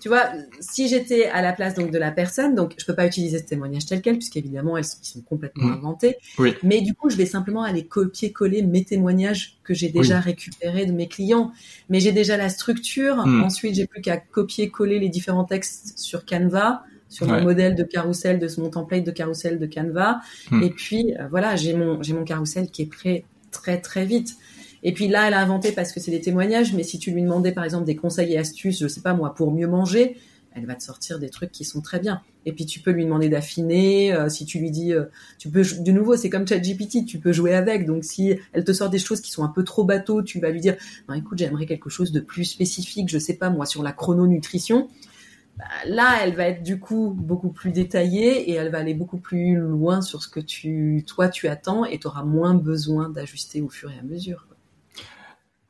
[0.00, 3.06] tu vois, si j'étais à la place donc de la personne, donc je peux pas
[3.06, 5.72] utiliser ce témoignage tel quel, puisqu'évidemment elles sont, complètement mmh.
[5.72, 6.16] inventées.
[6.38, 6.54] Oui.
[6.62, 10.92] Mais du coup, je vais simplement aller copier-coller mes témoignages que j'ai déjà récupérés de
[10.92, 11.52] mes clients.
[11.90, 13.26] Mais j'ai déjà la structure.
[13.26, 13.42] Mmh.
[13.42, 18.38] Ensuite, j'ai plus qu'à copier-coller les différents textes sur Canva sur mon modèle de carrousel,
[18.38, 20.20] de mon template de carrousel de Canva.
[20.50, 20.62] Mmh.
[20.62, 24.36] Et puis, euh, voilà, j'ai mon, j'ai mon carrousel qui est prêt très, très vite.
[24.82, 27.22] Et puis là, elle a inventé parce que c'est des témoignages, mais si tu lui
[27.22, 30.16] demandais par exemple des conseils et astuces, je sais pas moi, pour mieux manger,
[30.52, 32.22] elle va te sortir des trucs qui sont très bien.
[32.46, 34.12] Et puis tu peux lui demander d'affiner.
[34.12, 35.04] Euh, si tu lui dis, euh,
[35.38, 37.86] tu peux de nouveau, c'est comme ChatGPT, tu peux jouer avec.
[37.86, 40.50] Donc si elle te sort des choses qui sont un peu trop bateau, tu vas
[40.50, 40.76] lui dire,
[41.08, 44.88] non écoute, j'aimerais quelque chose de plus spécifique, je sais pas moi, sur la chrononutrition.
[45.56, 49.18] Bah, là, elle va être du coup beaucoup plus détaillée et elle va aller beaucoup
[49.18, 53.60] plus loin sur ce que tu, toi, tu attends et tu auras moins besoin d'ajuster
[53.60, 54.46] au fur et à mesure.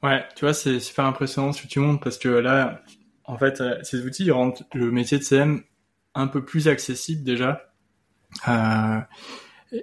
[0.02, 2.82] Ouais, tu vois, c'est super impressionnant ce que tu montres parce que là,
[3.24, 5.62] en fait, euh, ces outils rendent le métier de CM
[6.14, 7.72] un peu plus accessible déjà.
[8.48, 9.00] Euh,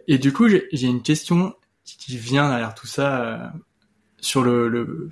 [0.08, 3.48] et du coup, j'ai une question qui vient derrière tout ça euh,
[4.20, 5.10] sur le,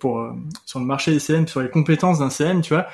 [0.00, 2.88] pour sur le marché des CM, sur les compétences d'un CM, tu vois.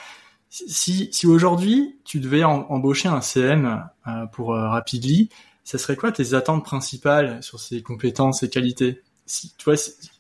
[0.57, 3.89] Si, aujourd'hui tu devais embaucher un CM
[4.31, 5.29] pour Rapidly,
[5.65, 9.03] ça serait quoi tes attentes principales sur ses compétences et qualités?
[9.27, 9.69] Si, tu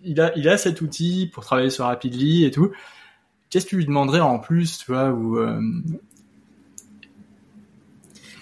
[0.02, 2.72] il a, il a cet outil pour travailler sur Rapidly et tout.
[3.50, 5.60] Qu'est-ce que tu lui demanderais en plus, tu vois, euh,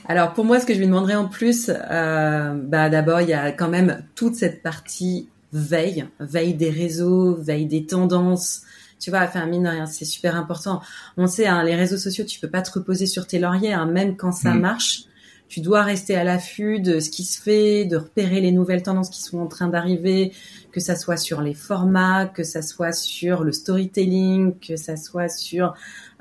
[0.07, 3.35] Alors pour moi, ce que je lui demanderais en plus, euh, bah d'abord il y
[3.35, 8.62] a quand même toute cette partie veille, veille des réseaux, veille des tendances.
[9.02, 10.80] Tu vois, enfin mine de rien, c'est super important.
[11.16, 13.86] On sait, hein, les réseaux sociaux, tu peux pas te reposer sur tes lauriers, hein,
[13.86, 14.60] même quand ça mm.
[14.60, 15.06] marche
[15.52, 19.10] tu dois rester à l'affût de ce qui se fait, de repérer les nouvelles tendances
[19.10, 20.32] qui sont en train d'arriver,
[20.72, 25.28] que ça soit sur les formats, que ça soit sur le storytelling, que ça soit
[25.28, 25.74] sur,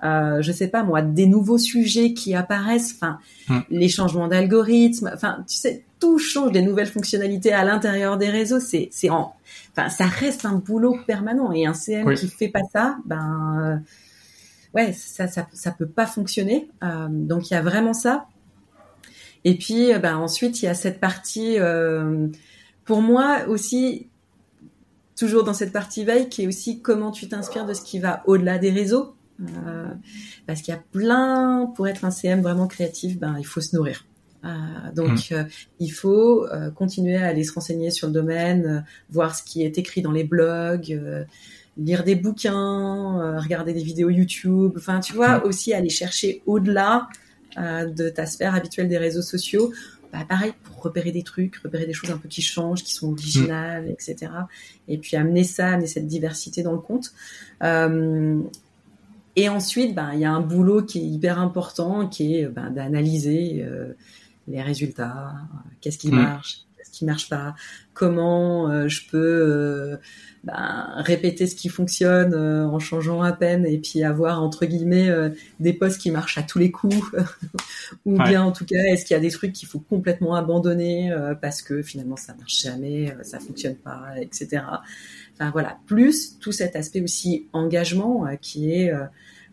[0.03, 3.59] euh, je sais pas moi, des nouveaux sujets qui apparaissent, enfin, hmm.
[3.69, 8.59] les changements d'algorithmes, enfin, tu sais, tout change, des nouvelles fonctionnalités à l'intérieur des réseaux,
[8.59, 9.33] c'est, c'est en,
[9.75, 13.77] enfin, ça reste un boulot permanent et un CM qui fait pas ça, ben, euh,
[14.73, 16.69] ouais, ça, ça, ça peut pas fonctionner.
[16.83, 18.27] Euh, donc il y a vraiment ça.
[19.43, 22.27] Et puis, euh, ben, ensuite, il y a cette partie, euh,
[22.85, 24.07] pour moi aussi,
[25.21, 28.23] toujours dans cette partie veille, qui est aussi comment tu t'inspires de ce qui va
[28.25, 29.13] au-delà des réseaux.
[29.41, 29.87] Euh,
[30.45, 33.75] parce qu'il y a plein, pour être un CM vraiment créatif, ben, il faut se
[33.75, 34.05] nourrir.
[34.43, 34.49] Euh,
[34.95, 35.45] donc, mmh.
[35.79, 40.01] il faut continuer à aller se renseigner sur le domaine, voir ce qui est écrit
[40.01, 40.99] dans les blogs,
[41.77, 44.73] lire des bouquins, regarder des vidéos YouTube.
[44.77, 45.43] Enfin, tu vois, mmh.
[45.45, 47.07] aussi aller chercher au-delà
[47.57, 49.73] euh, de ta sphère habituelle des réseaux sociaux,
[50.11, 53.11] bah, pareil pour repérer des trucs, repérer des choses un peu qui changent, qui sont
[53.11, 53.91] originales, mm.
[53.91, 54.31] etc.
[54.87, 57.13] Et puis amener ça, amener cette diversité dans le compte.
[57.63, 58.41] Euh,
[59.35, 62.69] et ensuite, bah, il y a un boulot qui est hyper important, qui est bah,
[62.69, 63.93] d'analyser euh,
[64.47, 65.33] les résultats,
[65.79, 66.15] qu'est-ce qui mm.
[66.15, 67.55] marche, qui marche pas,
[67.93, 69.99] comment je peux
[70.43, 75.07] ben, répéter ce qui fonctionne euh, en changeant à peine et puis avoir entre guillemets
[75.07, 77.11] euh, des postes qui marchent à tous les coups?
[78.05, 81.11] Ou bien en tout cas est-ce qu'il y a des trucs qu'il faut complètement abandonner
[81.11, 84.63] euh, parce que finalement ça marche jamais ça fonctionne pas etc
[85.35, 85.77] enfin voilà.
[85.85, 88.91] Plus tout cet aspect aussi engagement qui est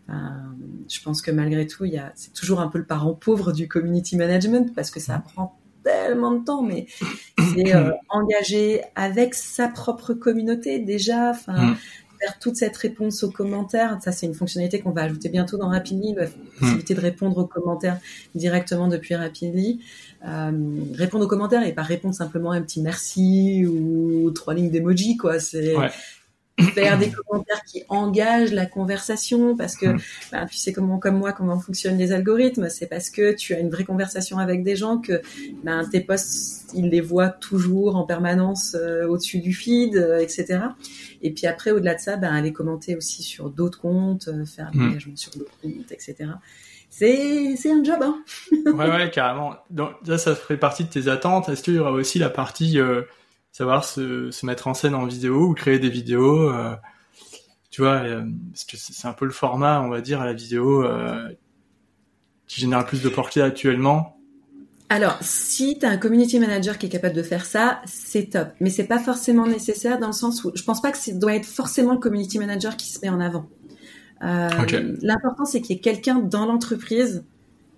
[0.07, 4.73] je pense que malgré tout, c'est toujours un peu le parent pauvre du community management
[4.73, 5.59] parce que ça prend
[5.89, 6.87] tellement de temps, mais
[7.53, 11.31] c'est euh, engagé avec sa propre communauté déjà.
[11.31, 11.77] Enfin, mm.
[12.19, 15.69] faire toute cette réponse aux commentaires, ça c'est une fonctionnalité qu'on va ajouter bientôt dans
[15.69, 16.27] Rapidly, la
[16.59, 17.97] possibilité de répondre aux commentaires
[18.35, 19.81] directement depuis Rapidly.
[20.27, 20.51] Euh,
[20.95, 25.39] répondre aux commentaires et pas répondre simplement un petit merci ou trois lignes d'emoji, quoi.
[25.39, 25.75] C'est
[26.61, 29.87] faire des commentaires qui engagent la conversation parce que
[30.31, 32.69] ben, tu sais comment comme moi comment fonctionnent les algorithmes.
[32.69, 35.21] C'est parce que tu as une vraie conversation avec des gens que
[35.63, 40.59] ben, tes posts ils les voient toujours en permanence euh, au-dessus du feed euh, etc
[41.21, 44.71] et puis après au-delà de ça ben aller commenter aussi sur d'autres comptes euh, faire
[44.71, 45.15] des hmm.
[45.15, 46.31] sur d'autres comptes etc
[46.89, 48.23] c'est c'est un job hein.
[48.65, 49.55] Ouais ouais carrément.
[49.69, 51.47] Donc ça ça ferait partie de tes attentes.
[51.47, 52.79] Est-ce qu'il y aura aussi la partie
[53.59, 56.49] savoir se, se, mettre en scène en vidéo ou créer des vidéos.
[56.49, 56.75] Euh,
[57.69, 58.03] tu vois,
[58.55, 60.83] c'est un peu le format, on va dire, à la vidéo
[62.47, 64.19] qui génère plus de portée actuellement.
[64.89, 68.47] Alors, si tu as un community manager qui est capable de faire ça, c'est top.
[68.59, 71.35] Mais c'est pas forcément nécessaire dans le sens où je pense pas que ce doit
[71.35, 73.47] être forcément le community manager qui se met en avant.
[74.23, 74.49] Euh,
[75.01, 77.23] L'important, c'est qu'il y ait quelqu'un dans l'entreprise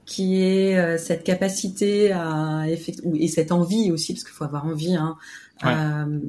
[0.05, 4.95] qui ait euh, cette capacité à et cette envie aussi, parce qu'il faut avoir envie,
[4.95, 5.17] hein,
[5.65, 6.19] euh,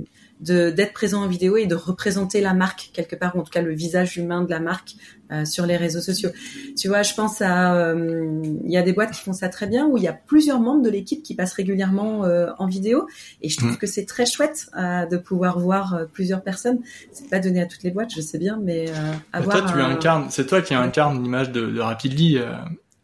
[0.43, 3.63] d'être présent en vidéo et de représenter la marque quelque part, ou en tout cas
[3.63, 4.97] le visage humain de la marque
[5.31, 6.31] euh, sur les réseaux sociaux.
[6.77, 9.69] Tu vois, je pense à, euh, il y a des boîtes qui font ça très
[9.69, 13.07] bien, où il y a plusieurs membres de l'équipe qui passent régulièrement euh, en vidéo,
[13.41, 13.77] et je trouve mm.
[13.77, 16.81] que c'est très chouette de pouvoir voir plusieurs personnes.
[17.13, 18.87] C'est pas donné à toutes les boîtes, je sais bien, mais
[19.33, 19.59] avoir.
[19.59, 22.39] Toi, tu incarnes, c'est toi qui incarne l'image de, de Rapidly,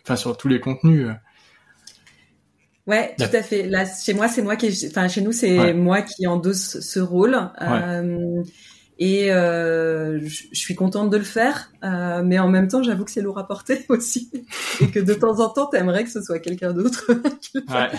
[0.02, 1.08] enfin sur tous les contenus.
[2.88, 3.64] Ouais, tout à fait.
[3.64, 7.38] Là, chez moi, c'est moi qui, enfin, chez nous, c'est moi qui endosse ce rôle.
[7.60, 8.42] Euh,
[8.98, 13.10] et euh, je suis contente de le faire, euh, mais en même temps, j'avoue que
[13.10, 14.30] c'est lourd à porter aussi,
[14.80, 17.04] et que de temps en temps, t'aimerais que ce soit quelqu'un d'autre.
[17.54, 17.90] ouais,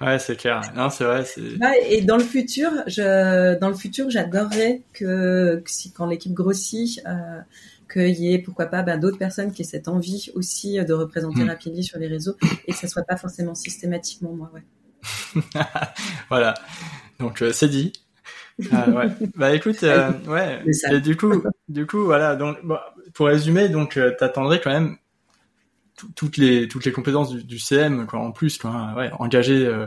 [0.06, 0.60] ouais, c'est clair.
[0.76, 1.24] Non, c'est vrai.
[1.60, 6.34] Ouais, et dans le futur, je, dans le futur, j'adorerais que, que, si quand l'équipe
[6.34, 7.00] grossit.
[7.06, 7.40] Euh,
[7.90, 11.44] qu'il y ait pourquoi pas ben, d'autres personnes qui aient cette envie aussi de représenter
[11.44, 11.48] mm.
[11.48, 14.62] rapidement sur les réseaux et que ça soit pas forcément systématiquement moi ouais.
[16.28, 16.54] Voilà.
[17.18, 17.92] Donc euh, c'est dit.
[18.72, 19.06] Ah, ouais.
[19.36, 20.64] bah écoute euh, ouais.
[20.90, 22.36] et du coup du coup voilà.
[22.36, 22.58] Donc
[23.14, 24.96] pour résumer donc euh, t'attendrais quand même
[26.16, 28.94] toutes les toutes les compétences du, du, CM quoi en plus quoi.
[28.96, 29.86] Ouais euh,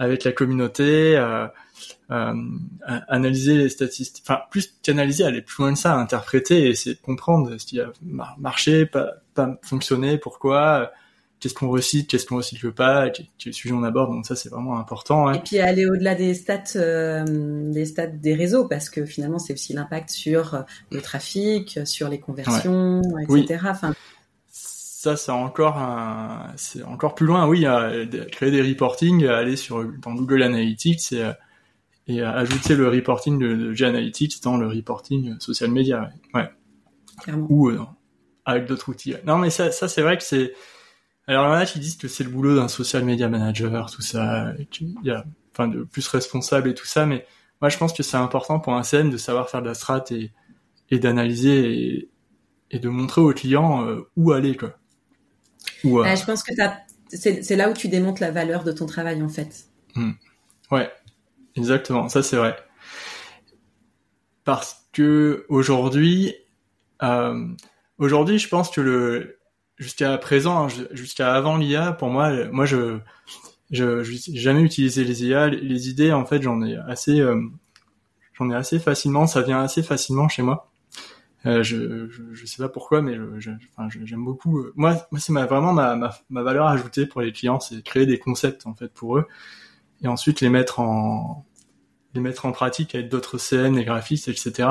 [0.00, 1.46] avec la communauté euh,
[3.06, 7.00] analyser les statistiques, enfin plus qu'analyser, aller plus loin que ça, interpréter et essayer de
[7.00, 7.92] comprendre ce qui a
[8.36, 10.90] marché, pas, pas fonctionné, pourquoi,
[11.38, 14.10] qu'est-ce qu'on recite, qu'est-ce qu'on recycle pas, quel sujet on aborde.
[14.10, 15.30] Donc ça c'est vraiment important.
[15.32, 17.24] Et puis aller au-delà des stats, euh,
[17.70, 22.18] des stats des réseaux, parce que finalement c'est aussi l'impact sur le trafic, sur les
[22.18, 23.66] conversions, etc.
[23.68, 23.94] Enfin,
[25.00, 27.46] ça c'est encore un, c'est encore plus loin.
[27.46, 27.64] Oui,
[28.32, 31.24] créer des reporting, aller sur dans Google Analytics, c'est
[32.06, 36.10] et ajouter le reporting de, de G-Analytics dans le reporting social media.
[36.34, 36.50] Ouais.
[37.48, 37.80] Ou euh,
[38.44, 39.14] avec d'autres outils.
[39.24, 40.52] Non, mais ça, ça c'est vrai que c'est.
[41.26, 43.90] Alors, il y en a qui disent que c'est le boulot d'un social media manager,
[43.90, 47.24] tout ça, il y a, enfin, de plus responsable et tout ça, mais
[47.62, 50.04] moi, je pense que c'est important pour un CM de savoir faire de la strat
[50.10, 50.30] et,
[50.90, 52.10] et d'analyser et,
[52.70, 54.79] et, de montrer aux clients euh, où aller, quoi.
[55.84, 56.52] Euh, je pense que
[57.10, 59.64] c'est là où tu démontres la valeur de ton travail, en fait.
[59.94, 60.12] Hmm.
[60.70, 60.90] Ouais,
[61.56, 62.56] Exactement, ça c'est vrai.
[64.44, 66.34] Parce que aujourd'hui,
[67.02, 67.46] euh,
[67.98, 69.38] aujourd'hui, je pense que le
[69.76, 72.98] jusqu'à présent, hein, jusqu'à avant l'IA, pour moi, moi je
[73.70, 77.40] je j'ai jamais utilisé les IA, les idées en fait, j'en ai assez euh,
[78.34, 80.69] j'en ai assez facilement, ça vient assez facilement chez moi.
[81.46, 84.58] Euh, je, je, sais pas pourquoi, mais je, enfin, j'aime beaucoup.
[84.58, 87.82] Euh, moi, moi c'est ma, vraiment ma, ma, ma valeur ajoutée pour les clients, c'est
[87.82, 89.26] créer des concepts en fait pour eux
[90.02, 91.46] et ensuite les mettre en
[92.14, 94.68] les mettre en pratique avec d'autres CN, les graphistes, etc.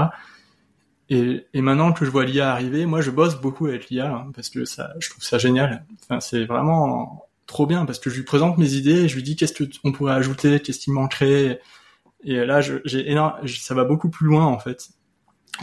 [1.09, 4.31] Et, et maintenant que je vois l'IA arriver, moi je bosse beaucoup avec l'IA hein,
[4.35, 5.85] parce que ça, je trouve ça génial.
[6.03, 9.35] Enfin, c'est vraiment trop bien parce que je lui présente mes idées, je lui dis
[9.35, 11.61] qu'est-ce qu'on pourrait ajouter, qu'est-ce qui manquerait.
[12.23, 14.89] Et là, j'ai énorme, ça va beaucoup plus loin en fait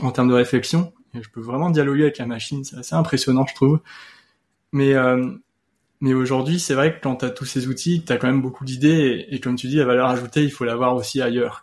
[0.03, 0.93] en termes de réflexion.
[1.15, 3.81] Et je peux vraiment dialoguer avec la machine, c'est assez impressionnant, je trouve.
[4.73, 5.33] Mais euh,
[6.01, 8.43] mais aujourd'hui, c'est vrai que quand tu as tous ces outils, tu as quand même
[8.43, 11.63] beaucoup d'idées et, comme tu dis, la valeur ajoutée, il faut l'avoir aussi ailleurs.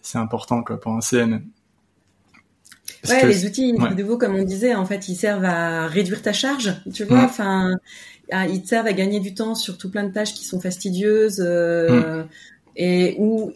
[0.00, 1.42] C'est important quoi, pour un CM.
[3.08, 6.32] ouais, les outils de vous, comme on disait, en fait, ils servent à réduire ta
[6.32, 7.24] charge, tu vois.
[7.24, 7.72] Enfin,
[8.30, 11.42] ils te servent à gagner du temps sur tout plein de tâches qui sont fastidieuses
[11.44, 12.28] euh, mm.
[12.76, 13.52] et où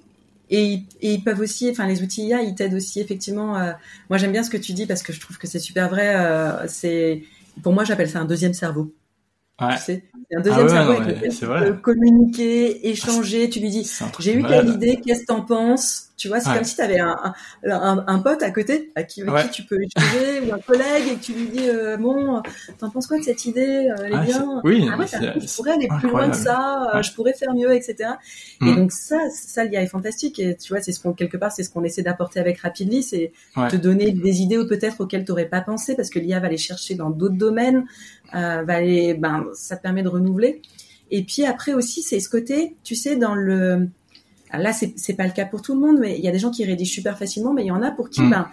[0.50, 3.58] et, ils peuvent aussi, enfin les outils IA, ils t'aident aussi effectivement.
[3.58, 3.72] Euh,
[4.10, 6.14] moi, j'aime bien ce que tu dis parce que je trouve que c'est super vrai.
[6.16, 7.22] Euh, c'est
[7.62, 8.94] pour moi, j'appelle ça un deuxième cerveau.
[9.60, 9.76] Ouais.
[9.78, 10.04] c'est
[10.36, 13.48] un deuxième ah cerveau communiquer, échanger.
[13.48, 16.05] Tu lui dis, j'ai eu telle idée, qu'est-ce que t'en penses?
[16.16, 17.16] Tu vois, c'est comme si tu avais un,
[17.64, 21.08] un, un, pote à côté à qui, avec qui tu peux échanger ou un collègue
[21.12, 22.42] et que tu lui dis, euh, bon,
[22.78, 24.60] t'en penses quoi de cette idée euh, Elle est bien.
[24.64, 26.90] Oui, ah, je pourrais aller plus loin que ça.
[26.94, 28.12] Euh, je pourrais faire mieux, etc.
[28.62, 28.76] Et mm.
[28.76, 30.38] donc ça, ça, l'IA est fantastique.
[30.38, 33.02] Et tu vois, c'est ce qu'on quelque part, c'est ce qu'on essaie d'apporter avec Rapidly,
[33.02, 36.56] c'est te donner des idées peut-être auxquelles t'aurais pas pensé parce que l'IA va les
[36.56, 37.84] chercher dans d'autres domaines
[38.34, 40.60] euh, va aller, ben, ça te permet de renouveler.
[41.10, 43.88] Et puis après aussi, c'est ce côté, tu sais, dans le,
[44.52, 46.50] là, c'est pas le cas pour tout le monde, mais il y a des gens
[46.50, 48.30] qui rédigent super facilement, mais il y en a pour qui, mm.
[48.30, 48.48] ben,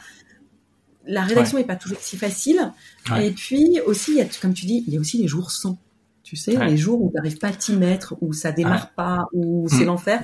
[1.05, 2.71] la rédaction n'est pas toujours si facile.
[3.19, 5.51] Et puis aussi, il y a, comme tu dis, il y a aussi les jours
[5.51, 5.77] sans.
[6.23, 9.27] Tu sais, les jours où tu n'arrives pas à t'y mettre, où ça démarre pas,
[9.33, 9.87] où c'est mm.
[9.87, 10.21] l'enfer.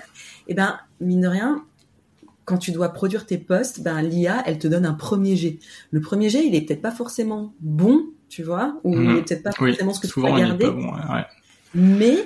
[0.47, 1.63] Et eh ben, mine de rien,
[2.45, 5.59] quand tu dois produire tes posts, ben l'IA, elle te donne un premier jet.
[5.91, 9.17] Le premier jet, il est peut-être pas forcément bon, tu vois, ou il Mhm.
[9.17, 10.91] est peut-être pas forcément ce que Souvent, tu il vas garder, bon.
[11.75, 12.17] mais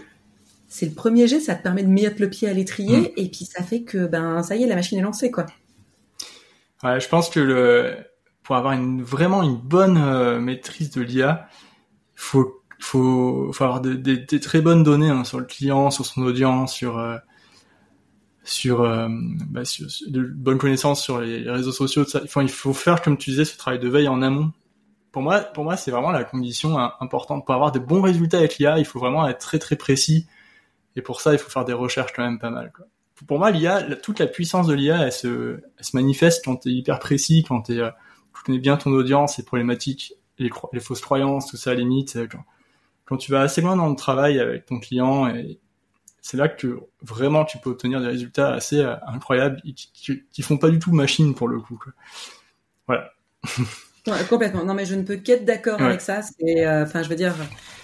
[0.74, 3.07] c'est le premier jet, ça te permet de mettre le pied à l'étrier, Mhm.
[3.17, 5.45] et puis ça fait que ben ça y est, la machine est lancée, quoi.
[6.84, 7.95] Ouais, je pense que le
[8.43, 11.47] pour avoir une vraiment une bonne euh, maîtrise de l'IA,
[12.15, 16.05] faut faut faut avoir des, des- des très bonnes données hein, sur le client, sur
[16.05, 17.17] son audience, sur euh,
[18.43, 19.07] sur, euh,
[19.49, 22.03] bah, sur- sur- de bonnes connaissances sur les réseaux sociaux.
[22.03, 22.21] tout ça.
[22.24, 24.51] Enfin, il faut faire comme tu disais ce travail de veille en amont.
[25.13, 28.39] Pour moi, pour moi, c'est vraiment la condition hein, importante pour avoir de bons résultats
[28.39, 28.80] avec l'IA.
[28.80, 30.28] Il faut vraiment être très très précis.
[30.96, 32.72] Et pour ça, il faut faire des recherches quand même pas mal.
[32.76, 32.86] Quoi
[33.28, 36.70] pour moi, l'IA, toute la puissance de l'IA, elle se, elle se manifeste quand tu
[36.70, 37.89] es hyper précis, quand euh,
[38.36, 41.82] tu connais bien ton audience, les problématiques, les, les fausses croyances, tout ça, à la
[41.82, 42.18] limite.
[42.30, 42.44] Quand,
[43.06, 45.32] quand tu vas assez loin dans le travail avec ton client,
[46.22, 50.41] c'est là que vraiment tu peux obtenir des résultats assez euh, incroyables qui, qui, qui
[50.41, 51.78] font pas du tout machine pour le coup.
[51.82, 51.94] Quoi.
[52.88, 53.12] Voilà.
[54.08, 54.66] Ouais, complètement.
[54.66, 55.86] Non, mais je ne peux qu'être d'accord Ouais.
[55.86, 56.22] avec ça.
[56.22, 57.36] C'est, euh, enfin, je veux dire,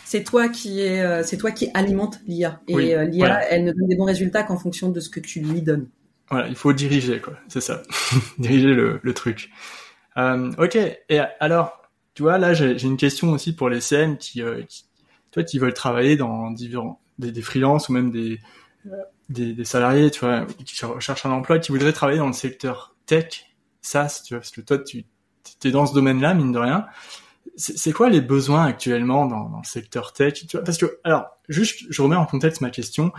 [0.03, 2.61] c'est toi qui est, euh, c'est toi qui alimente l'IA.
[2.67, 3.43] Et Oui, euh, l'IA, voilà.
[3.49, 5.88] elle ne donne des bons résultats qu'en fonction de ce que tu lui donnes.
[6.30, 7.34] Voilà, il faut diriger, quoi.
[7.47, 7.82] C'est ça.
[8.38, 9.49] diriger le, le truc.
[10.17, 10.76] Ok.
[11.09, 11.82] Et alors,
[12.13, 14.84] tu vois, là, j'ai une question aussi pour les CM qui, qui,
[15.32, 18.39] toi, qui veulent travailler dans différents, des, des freelances ou même des,
[19.30, 22.95] des, des salariés, tu vois, qui cherchent un emploi, qui voudraient travailler dans le secteur
[23.05, 23.45] tech,
[23.82, 25.05] SaaS, tu vois, parce que toi, tu
[25.63, 26.85] es dans ce domaine-là, mine de rien.
[27.57, 30.45] C'est quoi les besoins actuellement dans, le secteur tech?
[30.65, 33.11] Parce que, alors, juste, je remets en contexte ma question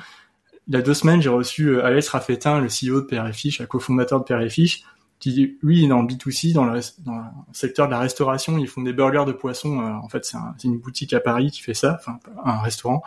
[0.68, 4.20] il y a deux semaines, j'ai reçu euh, Alex Raffetin, le CEO de PRFish, cofondateur
[4.20, 4.84] de PRFish,
[5.18, 8.56] qui, lui, est dans le B2C, dans le, res- dans le secteur de la restauration.
[8.56, 9.80] Ils font des burgers de poisson.
[9.80, 12.60] euh, en fait, c'est un- c'est une boutique à Paris qui fait ça, enfin, un
[12.60, 13.02] restaurant.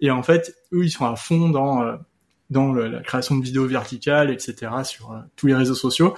[0.00, 1.96] Et en fait, eux, ils sont à fond dans, euh,
[2.50, 6.16] dans la création de vidéos verticales, etc., sur tous les réseaux sociaux.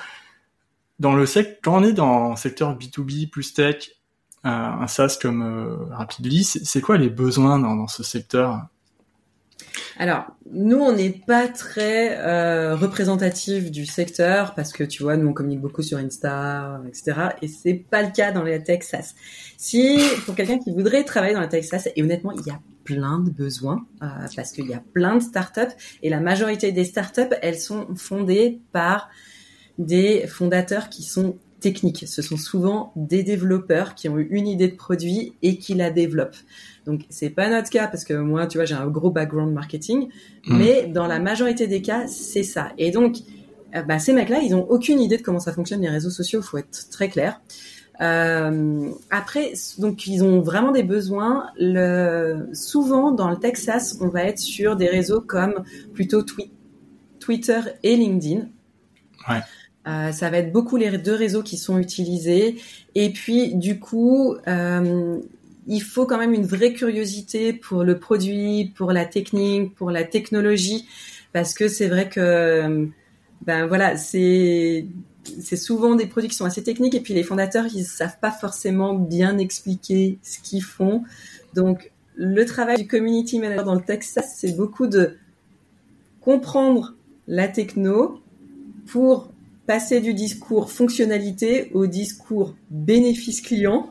[0.98, 3.90] Dans le sec, quand on est dans le secteur B2B plus tech,
[4.44, 8.66] euh, un SaaS comme euh, Rapidly, c'est quoi les besoins dans, ce secteur?
[9.98, 15.28] Alors, nous, on n'est pas très euh, représentatif du secteur parce que tu vois, nous,
[15.28, 17.30] on communique beaucoup sur Insta, etc.
[17.42, 19.14] Et c'est pas le cas dans les Texas.
[19.56, 23.18] Si pour quelqu'un qui voudrait travailler dans la Texas, et honnêtement, il y a plein
[23.18, 27.34] de besoins euh, parce qu'il y a plein de startups et la majorité des startups,
[27.42, 29.10] elles sont fondées par
[29.78, 32.04] des fondateurs qui sont techniques.
[32.06, 35.90] Ce sont souvent des développeurs qui ont eu une idée de produit et qui la
[35.90, 36.36] développent.
[36.86, 40.08] Donc c'est pas notre cas parce que moi, tu vois, j'ai un gros background marketing,
[40.46, 40.56] Mm.
[40.58, 42.70] mais dans la majorité des cas, c'est ça.
[42.78, 43.16] Et donc,
[43.74, 46.42] euh, bah, ces mecs-là, ils ont aucune idée de comment ça fonctionne les réseaux sociaux.
[46.42, 47.40] Faut être très clair.
[48.00, 51.48] Euh, après, donc ils ont vraiment des besoins.
[51.58, 56.50] Le, souvent dans le Texas, on va être sur des réseaux comme plutôt Twi-
[57.18, 58.46] Twitter et LinkedIn.
[59.28, 59.40] Ouais.
[59.88, 62.56] Euh, ça va être beaucoup les deux réseaux qui sont utilisés.
[62.94, 65.18] Et puis, du coup, euh,
[65.66, 70.04] il faut quand même une vraie curiosité pour le produit, pour la technique, pour la
[70.04, 70.86] technologie,
[71.32, 72.88] parce que c'est vrai que,
[73.46, 74.86] ben voilà, c'est
[75.40, 78.30] c'est souvent des produits qui sont assez techniques et puis les fondateurs ils savent pas
[78.30, 81.04] forcément bien expliquer ce qu'ils font.
[81.54, 85.18] Donc le travail du community manager dans le Texas, c'est beaucoup de
[86.22, 86.94] comprendre
[87.26, 88.20] la techno
[88.86, 89.30] pour
[89.68, 93.90] passer du discours fonctionnalité au discours bénéfice client,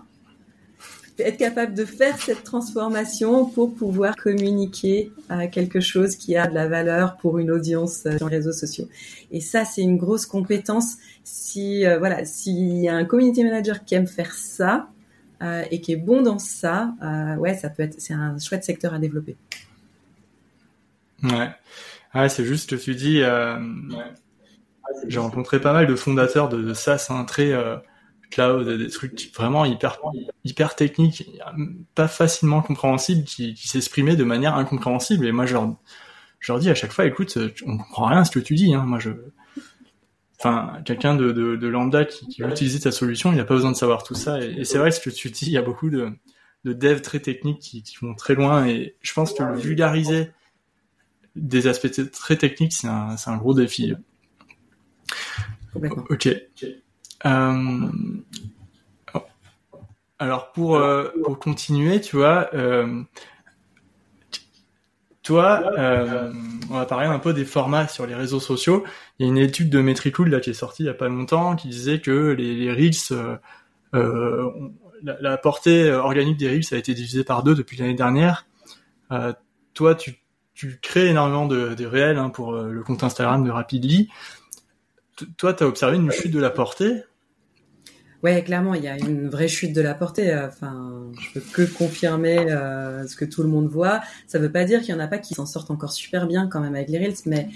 [1.19, 6.55] être capable de faire cette transformation pour pouvoir communiquer à quelque chose qui a de
[6.55, 8.87] la valeur pour une audience euh, sur les réseaux sociaux.
[9.29, 10.97] Et ça, c'est une grosse compétence.
[11.23, 14.89] Si euh, voilà, s'il y a un community manager qui aime faire ça
[15.43, 18.63] euh, et qui est bon dans ça, euh, ouais, ça peut être, c'est un chouette
[18.63, 19.35] secteur à développer.
[21.21, 21.49] Ouais,
[22.15, 23.21] ouais c'est juste que tu dis.
[23.21, 23.59] Euh,
[25.07, 27.77] J'ai rencontré pas mal de fondateurs de, de SaaS, hein, très euh,
[28.29, 29.99] cloud, des trucs vraiment hyper
[30.43, 31.29] hyper techniques,
[31.95, 35.25] pas facilement compréhensibles, qui, qui s'exprimaient de manière incompréhensible.
[35.25, 35.75] Et moi, je leur,
[36.39, 38.73] je leur dis à chaque fois, écoute, on comprend rien à ce que tu dis.
[38.73, 38.83] Hein.
[38.85, 39.11] Moi, je,
[40.39, 43.77] enfin, quelqu'un de, lambda qui, qui veut utiliser ta solution, il n'a pas besoin de
[43.77, 44.41] savoir tout ça.
[44.41, 46.11] Et, c'est vrai ce que tu dis, il y a beaucoup de,
[46.65, 48.67] de devs très techniques qui, qui vont très loin.
[48.67, 50.31] Et je pense que vulgariser
[51.35, 53.93] des aspects très techniques, c'est un, un gros défi.
[56.09, 56.29] Ok.
[57.25, 57.87] Euh...
[60.19, 63.03] Alors pour euh, pour continuer, tu vois, euh...
[65.21, 65.63] toi,
[66.69, 68.83] on va parler un peu des formats sur les réseaux sociaux.
[69.19, 71.07] Il y a une étude de Metricool là qui est sortie il y a pas
[71.07, 73.39] longtemps qui disait que les, les reels,
[75.03, 78.47] la, portée organique des reels a été divisée par deux depuis l'année dernière.
[79.73, 80.15] Toi, tu
[80.55, 84.09] tu crées énormément de, de réels hein, pour le compte Instagram de Rapidly
[85.37, 87.03] toi, tu as observé une chute de la portée?
[88.23, 90.35] Ouais, clairement, il y a une vraie chute de la portée.
[90.35, 94.01] Enfin, je peux que confirmer euh, ce que tout le monde voit.
[94.25, 96.47] Ça veut pas dire qu'il y en a pas qui s'en sortent encore super bien
[96.47, 97.47] quand même avec les reels, mais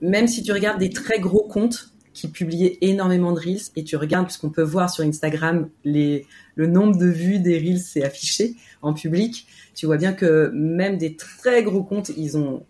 [0.00, 3.96] même si tu regardes des très gros comptes qui publiaient énormément de reels et tu
[3.96, 6.26] regardes puisqu'on peut voir sur Instagram les
[6.56, 10.98] le nombre de vues des reels c'est affiché en public, tu vois bien que même
[10.98, 12.64] des très gros comptes, ils ont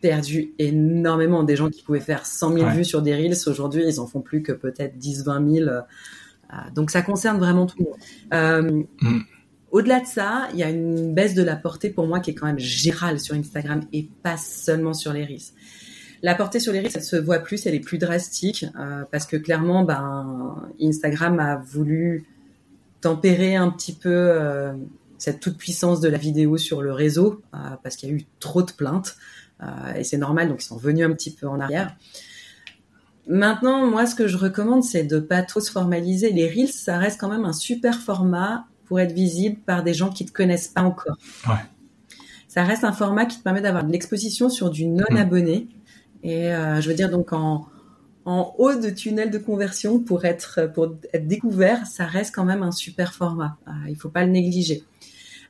[0.00, 1.42] perdu énormément.
[1.42, 4.20] Des gens qui pouvaient faire 100 000 vues sur des reels, aujourd'hui, ils en font
[4.20, 5.70] plus que peut-être 10, 20 000.
[6.74, 7.94] donc ça concerne vraiment tout le monde.
[8.34, 9.20] Euh, mm.
[9.70, 12.34] Au-delà de ça, il y a une baisse de la portée pour moi qui est
[12.34, 15.52] quand même gérale sur Instagram et pas seulement sur les reels.
[16.22, 19.26] La portée sur les reels, elle se voit plus, elle est plus drastique euh, parce
[19.26, 22.24] que clairement, ben, Instagram a voulu
[23.00, 24.72] tempérer un petit peu euh,
[25.18, 27.42] cette toute puissance de la vidéo sur le réseau
[27.82, 29.16] parce qu'il y a eu trop de plaintes.
[29.62, 31.96] Euh, et c'est normal, donc ils sont venus un petit peu en arrière.
[33.26, 36.32] Maintenant, moi, ce que je recommande, c'est de pas trop se formaliser.
[36.32, 40.10] Les reels, ça reste quand même un super format pour être visible par des gens
[40.10, 41.16] qui te connaissent pas encore.
[41.46, 41.54] Ouais.
[42.48, 45.68] Ça reste un format qui te permet d'avoir de l'exposition sur du non abonné.
[46.24, 47.66] Et euh, je veux dire donc en
[48.24, 52.62] en haut de tunnel de conversion pour être pour être découvert, ça reste quand même
[52.62, 53.56] un super format.
[53.66, 54.84] Euh, il faut pas le négliger.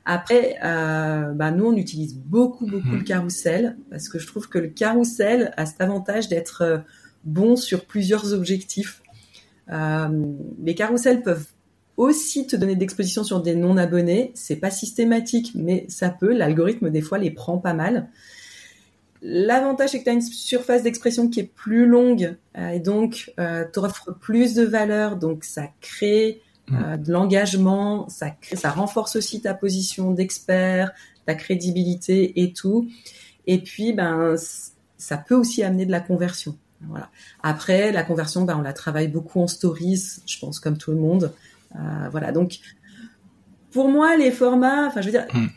[0.05, 3.03] Après, euh, bah nous, on utilise beaucoup, beaucoup le mhm.
[3.03, 6.77] carrousel parce que je trouve que le carrousel a cet avantage d'être euh,
[7.23, 9.03] bon sur plusieurs objectifs.
[9.71, 10.07] Euh,
[10.63, 11.45] les carousels peuvent
[11.97, 14.31] aussi te donner d'exposition sur des non-abonnés.
[14.33, 16.33] C'est pas systématique, mais ça peut.
[16.33, 18.09] L'algorithme, des fois, les prend pas mal.
[19.21, 23.65] L'avantage, c'est que tu as une surface d'expression qui est plus longue et donc euh,
[23.71, 25.15] t'offres plus de valeur.
[25.17, 26.41] Donc, ça crée
[26.71, 30.91] euh, de l'engagement, ça, ça renforce aussi ta position d'expert,
[31.25, 32.89] ta crédibilité et tout.
[33.47, 34.35] Et puis, ben,
[34.97, 36.57] ça peut aussi amener de la conversion.
[36.87, 37.09] Voilà.
[37.43, 40.97] Après, la conversion, ben, on la travaille beaucoup en stories, je pense comme tout le
[40.97, 41.33] monde.
[41.75, 42.31] Euh, voilà.
[42.31, 42.59] Donc,
[43.71, 45.47] pour moi, les formats, enfin, je veux dire, hmm.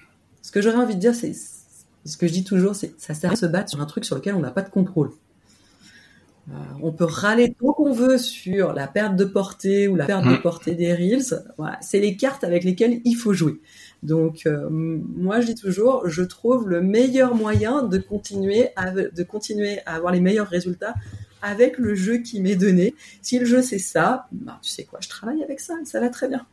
[0.43, 1.35] ce que j'aurais envie de dire, c'est
[2.05, 4.17] ce que je dis toujours, c'est ça sert à se battre sur un truc sur
[4.17, 5.13] lequel on n'a pas de contrôle.
[6.51, 10.25] Euh, on peut râler tant qu'on veut sur la perte de portée ou la perte
[10.25, 10.43] de mm.
[10.43, 11.43] portée des reels.
[11.57, 13.61] Voilà, c'est les cartes avec lesquelles il faut jouer.
[14.03, 19.23] Donc euh, moi je dis toujours, je trouve le meilleur moyen de continuer à, de
[19.23, 20.95] continuer à avoir les meilleurs résultats
[21.41, 22.95] avec le jeu qui m'est donné.
[23.23, 26.11] Si le jeu c'est ça, bah, tu sais quoi, je travaille avec ça, ça va
[26.11, 26.45] très bien.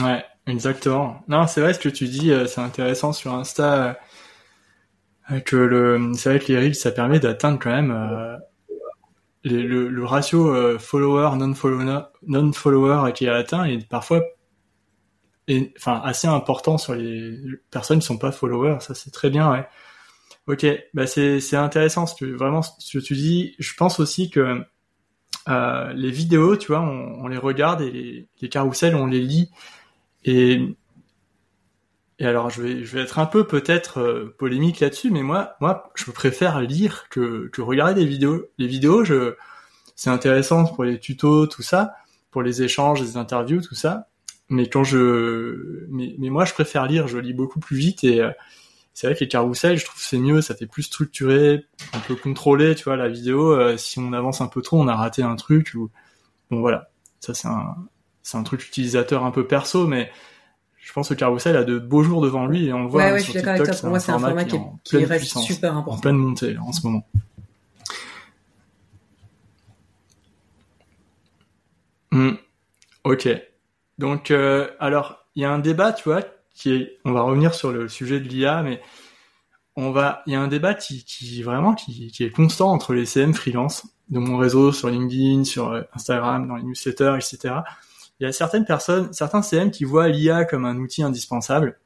[0.00, 1.20] Ouais, exactement.
[1.26, 3.98] Non, c'est vrai ce que tu dis, euh, c'est intéressant sur Insta
[5.44, 7.92] que le, c'est vrai que les reels ça permet d'atteindre quand même
[9.44, 14.22] le, ratio euh, follower non follower non follower qui est atteint est parfois
[15.48, 17.38] est, enfin assez important sur les
[17.70, 18.78] personnes qui sont pas followers.
[18.80, 19.66] Ça c'est très bien ouais.
[20.46, 23.54] Ok bah c'est c'est intéressant ce que vraiment ce que tu dis.
[23.58, 24.62] Je pense aussi que
[25.48, 29.20] euh, les vidéos tu vois on, on les regarde et les, les carousels on les
[29.20, 29.50] lit.
[30.24, 30.76] Et
[32.20, 35.54] et alors, je vais, je vais être un peu peut-être euh, polémique là-dessus, mais moi,
[35.62, 38.44] moi, je préfère lire que, que regarder des vidéos.
[38.58, 39.36] Les vidéos, je,
[39.96, 41.94] c'est intéressant pour les tutos, tout ça,
[42.30, 44.08] pour les échanges, les interviews, tout ça.
[44.50, 47.08] Mais quand je, mais, mais moi, je préfère lire.
[47.08, 48.30] Je lis beaucoup plus vite et euh,
[48.92, 51.64] c'est vrai que les carousels, je trouve c'est mieux, ça fait plus structuré,
[51.94, 53.52] on peut contrôler, tu vois, la vidéo.
[53.52, 55.90] Euh, si on avance un peu trop, on a raté un truc ou
[56.50, 56.90] bon voilà.
[57.20, 57.76] Ça c'est un,
[58.22, 60.10] c'est un truc utilisateur un peu perso, mais
[60.80, 63.12] je pense que Carousel a de beaux jours devant lui et on le voit ouais,
[63.12, 63.60] ouais, sur je suis TikTok.
[63.60, 63.80] Avec toi.
[63.80, 65.98] Pour moi, c'est un format qui, qui reste super important.
[65.98, 67.06] En pleine montée en ce moment.
[72.12, 72.32] Hmm.
[73.04, 73.28] Ok.
[73.98, 76.22] Donc, euh, alors, il y a un débat, tu vois,
[76.54, 78.80] qui est, on va revenir sur le sujet de l'IA, mais
[79.76, 82.94] on va, il y a un débat qui, qui vraiment, qui, qui est constant entre
[82.94, 87.60] les CM freelance de mon réseau sur LinkedIn, sur Instagram, dans les newsletters, etc
[88.20, 91.78] il y a certaines personnes, certains CM qui voient l'IA comme un outil indispensable.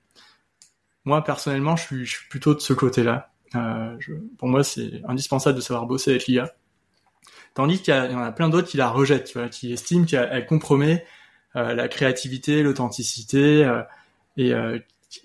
[1.04, 3.30] Moi, personnellement, je suis, plutôt de ce côté-là.
[3.54, 3.96] Euh,
[4.38, 6.52] pour moi, c'est indispensable de savoir bosser avec l'IA.
[7.54, 10.46] Tandis qu'il y, en a plein d'autres qui la rejettent, tu vois, qui estiment qu'elle
[10.46, 11.04] compromet
[11.54, 13.82] euh, la créativité, l'authenticité, euh,
[14.36, 14.80] et euh,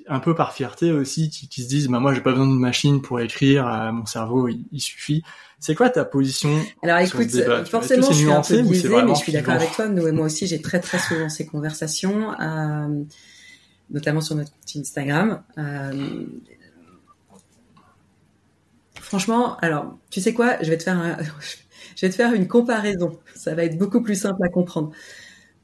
[0.07, 2.59] un peu par fierté aussi, qui, qui se disent, bah moi, j'ai pas besoin d'une
[2.59, 5.23] machine pour écrire, mon cerveau, il, il suffit.
[5.59, 6.49] C'est quoi ta position
[6.83, 7.29] Alors écoute,
[7.65, 9.89] forcément, je suis un peu biaisée, mais je suis d'accord avec toi.
[9.89, 13.03] Nous et moi aussi, j'ai très très souvent ces conversations, euh,
[13.89, 15.43] notamment sur notre compte Instagram.
[15.57, 16.25] Euh,
[18.95, 20.55] franchement, alors, tu sais quoi?
[20.61, 21.17] Je vais te faire un,
[21.95, 23.19] je vais te faire une comparaison.
[23.35, 24.91] Ça va être beaucoup plus simple à comprendre.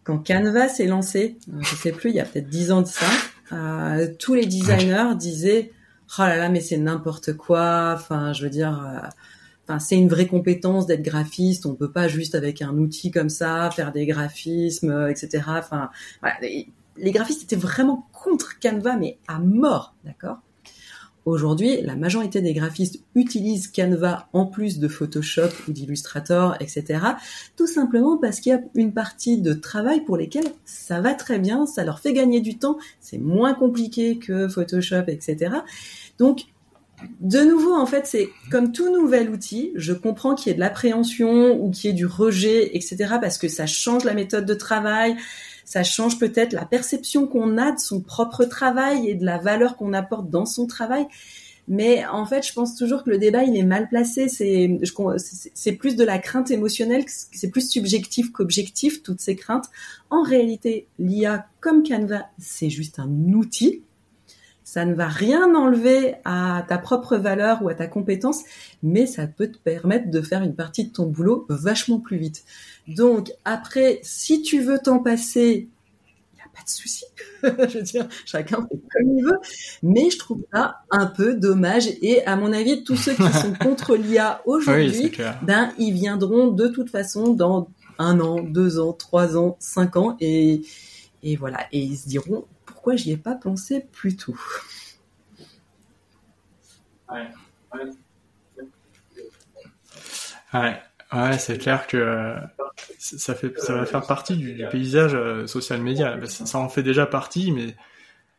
[0.03, 2.87] Quand Canva s'est lancé, euh, je sais plus, il y a peut-être dix ans de
[2.87, 3.07] ça,
[3.51, 5.71] euh, tous les designers disaient,
[6.17, 7.93] oh là là, mais c'est n'importe quoi.
[7.95, 9.11] Enfin, je veux dire
[9.67, 11.65] Enfin, c'est une vraie compétence d'être graphiste.
[11.65, 15.43] On peut pas juste avec un outil comme ça faire des graphismes, etc.
[15.47, 15.89] Enfin,
[16.21, 16.35] voilà,
[16.97, 20.37] les graphistes étaient vraiment contre Canva, mais à mort, d'accord?
[21.25, 26.99] Aujourd'hui, la majorité des graphistes utilisent Canva en plus de Photoshop ou d'Illustrator, etc.
[27.57, 31.39] Tout simplement parce qu'il y a une partie de travail pour lesquels ça va très
[31.39, 35.55] bien, ça leur fait gagner du temps, c'est moins compliqué que Photoshop, etc.
[36.19, 36.45] Donc,
[37.19, 39.71] de nouveau, en fait, c'est comme tout nouvel outil.
[39.75, 43.15] Je comprends qu'il y ait de l'appréhension ou qu'il y ait du rejet, etc.
[43.19, 45.15] parce que ça change la méthode de travail,
[45.65, 49.75] ça change peut-être la perception qu'on a de son propre travail et de la valeur
[49.75, 51.07] qu'on apporte dans son travail.
[51.67, 54.29] Mais en fait, je pense toujours que le débat, il est mal placé.
[54.29, 59.65] C'est, plus de la crainte émotionnelle, c'est plus subjectif qu'objectif, toutes ces craintes.
[60.11, 63.81] En réalité, l'IA, comme Canva, c'est juste un outil.
[64.65, 68.41] Ça ne va rien enlever à ta propre valeur ou à ta compétence,
[68.81, 72.43] mais ça peut te permettre de faire une partie de ton boulot vachement plus vite.
[72.87, 75.69] Donc après, si tu veux t'en passer,
[76.33, 77.05] il n'y a pas de souci.
[77.43, 79.37] je veux dire, chacun fait comme il veut.
[79.83, 81.87] Mais je trouve ça un peu dommage.
[82.01, 85.11] Et à mon avis, tous ceux qui sont contre l'IA aujourd'hui,
[85.43, 90.17] ben ils viendront de toute façon dans un an, deux ans, trois ans, cinq ans,
[90.19, 90.63] et,
[91.21, 91.67] et voilà.
[91.71, 92.45] Et ils se diront
[92.85, 94.37] pourquoi j'y ai pas pensé plus tôt.
[97.11, 97.27] Ouais.
[100.53, 100.81] ouais.
[101.11, 102.35] Ouais, c'est clair que euh,
[102.99, 106.15] ça fait ça va faire partie du, paysage euh, social média.
[106.27, 107.75] Ça, en fait déjà partie, mais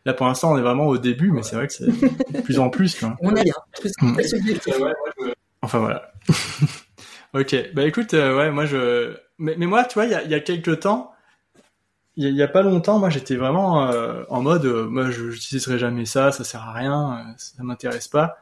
[0.04, 2.60] là pour l'instant on est vraiment au début, mais c'est vrai que c'est de plus
[2.60, 3.00] en plus.
[3.00, 3.16] Quoi.
[3.22, 3.54] On est bien.
[4.00, 4.16] Mm.
[5.62, 6.12] Enfin voilà.
[7.34, 10.22] ok, bah écoute, euh, ouais, moi je, mais, mais moi, tu vois, il y a,
[10.22, 11.15] y a quelques temps,
[12.16, 13.90] il y, a pas longtemps, moi j'étais vraiment
[14.28, 18.36] en mode, moi je n'utiliserai jamais ça, ça sert à rien, ça m'intéresse pas.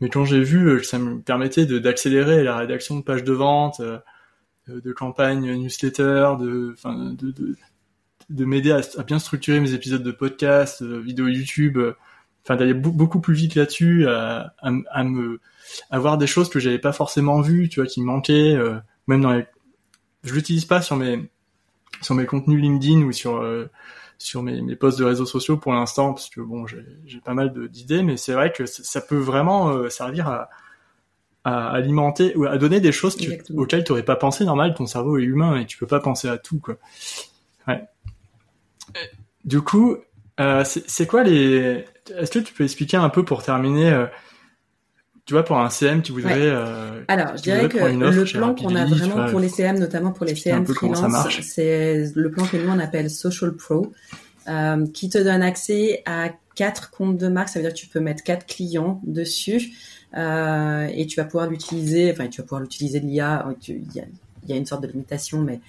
[0.00, 3.80] Mais quand j'ai vu que ça me permettait d'accélérer la rédaction de pages de vente,
[4.68, 7.56] euh, de campagnes newsletter, de, enfin, de, de,
[8.30, 11.96] de m'aider à, à, bien structurer mes épisodes de podcast, euh, vidéos YouTube, euh,
[12.44, 15.40] enfin d'aller beaucoup plus vite là-dessus, à, à, à, me
[15.90, 19.22] avoir des choses que j'avais pas forcément vues, tu vois, qui me manquaient, euh, même
[19.22, 19.46] dans les,
[20.24, 21.30] je l'utilise pas sur mes
[22.02, 23.42] sur mes contenus LinkedIn ou sur
[24.18, 27.52] sur mes, mes posts de réseaux sociaux pour l'instant parce que bon j'ai pas mal
[27.68, 30.48] d'idées mais c'est vrai que ça peut vraiment euh, servir à,
[31.44, 33.16] à, alimenter ou à donner des choses
[33.54, 36.28] auxquelles tu n'aurais pas pensé normal ton cerveau est humain et tu peux pas penser
[36.28, 36.76] à tout quoi.
[37.68, 37.84] Ouais.
[39.44, 39.98] Du coup
[40.40, 41.84] euh, c'est quoi les
[42.16, 44.06] est-ce que tu peux expliquer un peu pour terminer euh,
[45.26, 46.38] tu vois, pour un CM, tu voudrais.
[46.38, 50.24] Euh, Alors, je dirais que le plan qu'on a vraiment pour les CM, notamment pour
[50.24, 53.92] les CM freelance, c'est le plan que nous on appelle Social Pro,
[54.48, 57.48] euh, qui te donne accès à quatre comptes de marque.
[57.48, 59.72] Ça veut dire que tu peux mettre quatre clients dessus
[60.16, 62.12] euh, et tu vas pouvoir l'utiliser.
[62.12, 63.46] Enfin, tu vas pouvoir l'utiliser l'IA.
[63.68, 64.04] Il y a,
[64.46, 65.60] y a une sorte de limitation, mais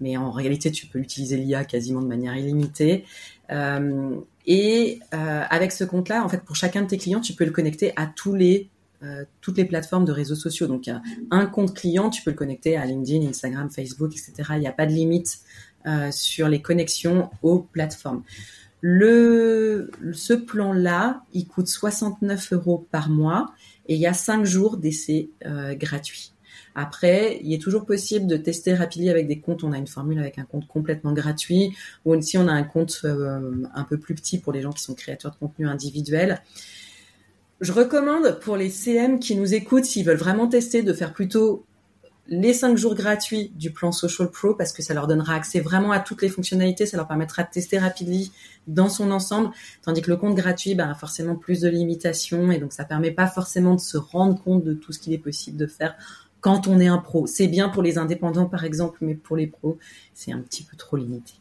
[0.00, 3.04] mais en réalité, tu peux utiliser l'IA quasiment de manière illimitée.
[3.50, 7.44] Euh, et euh, avec ce compte-là, en fait, pour chacun de tes clients, tu peux
[7.44, 8.68] le connecter à tous les
[9.02, 10.66] euh, toutes les plateformes de réseaux sociaux.
[10.66, 10.90] Donc,
[11.30, 14.50] un compte client, tu peux le connecter à LinkedIn, Instagram, Facebook, etc.
[14.56, 15.40] Il n'y a pas de limite
[15.86, 18.22] euh, sur les connexions aux plateformes.
[18.82, 23.54] Le, ce plan-là, il coûte 69 euros par mois
[23.88, 26.34] et il y a 5 jours d'essai euh, gratuit.
[26.74, 29.64] Après, il est toujours possible de tester Rapidly avec des comptes.
[29.64, 31.74] On a une formule avec un compte complètement gratuit,
[32.04, 34.82] ou si on a un compte euh, un peu plus petit pour les gens qui
[34.82, 36.42] sont créateurs de contenu individuel.
[37.60, 41.66] Je recommande pour les CM qui nous écoutent, s'ils veulent vraiment tester, de faire plutôt
[42.26, 45.92] les 5 jours gratuits du plan Social Pro parce que ça leur donnera accès vraiment
[45.92, 48.24] à toutes les fonctionnalités, ça leur permettra de tester rapidement
[48.66, 49.50] dans son ensemble,
[49.82, 53.10] tandis que le compte gratuit bah, a forcément plus de limitations et donc ça permet
[53.10, 55.96] pas forcément de se rendre compte de tout ce qu'il est possible de faire
[56.40, 57.26] quand on est un pro.
[57.26, 59.76] C'est bien pour les indépendants par exemple, mais pour les pros,
[60.14, 61.39] c'est un petit peu trop limité.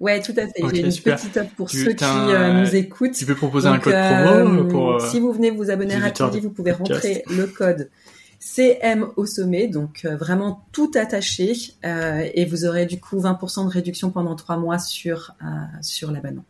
[0.00, 0.62] Ouais, tout à fait.
[0.72, 3.12] J'ai une petite offre pour ceux qui euh, nous écoutent.
[3.12, 4.90] Tu peux proposer un code promo euh, pour.
[4.92, 7.90] Euh, si vous venez vous abonner à Rapidi, vous pouvez rentrer le code
[8.38, 14.10] CM au sommet, donc vraiment tout attaché, et vous aurez du coup 20% de réduction
[14.10, 15.34] pendant trois mois sur
[15.80, 16.44] sur l'abonnement.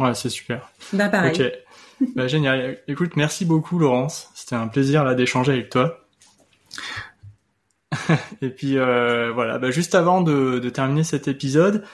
[0.00, 0.70] Ouais, c'est super.
[0.94, 1.40] Bah pareil.
[1.40, 1.52] Ok.
[2.16, 2.78] Bah, génial.
[2.88, 4.30] Écoute, merci beaucoup Laurence.
[4.34, 5.99] C'était un plaisir là d'échanger avec toi.
[8.42, 11.84] et puis euh, voilà, bah, juste avant de, terminer cet épisode,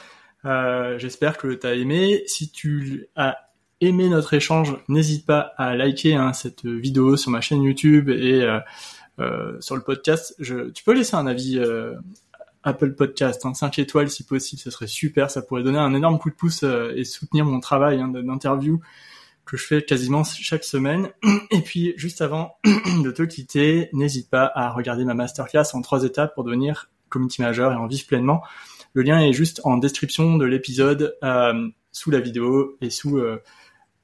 [0.45, 2.23] euh, j'espère que tu as aimé.
[2.27, 3.37] Si tu as
[3.81, 8.43] aimé notre échange, n'hésite pas à liker hein, cette vidéo sur ma chaîne YouTube et
[9.19, 10.35] euh, sur le podcast.
[10.75, 11.61] Tu peux laisser un avis
[12.63, 16.19] Apple Podcast, hein, 5 étoiles si possible, ce serait super, ça pourrait donner un énorme
[16.19, 18.81] coup de pouce et soutenir mon travail hein, d'interview
[19.47, 21.09] que je fais quasiment chaque semaine.
[21.51, 22.57] Et puis, juste avant
[23.03, 27.41] de te quitter, n'hésite pas à regarder ma masterclass en trois étapes pour devenir community
[27.41, 28.43] manager et en vivre pleinement.
[28.93, 33.43] Le lien est juste en description de l'épisode, euh, sous la vidéo et sous euh,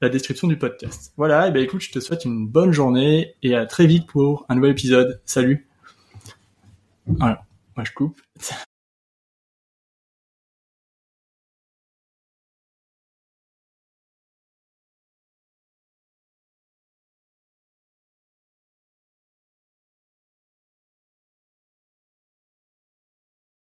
[0.01, 1.13] la description du podcast.
[1.17, 4.45] Voilà, et ben écoute, je te souhaite une bonne journée et à très vite pour
[4.49, 5.21] un nouvel épisode.
[5.25, 5.67] Salut.
[7.05, 7.43] Voilà,
[7.75, 8.21] moi je coupe.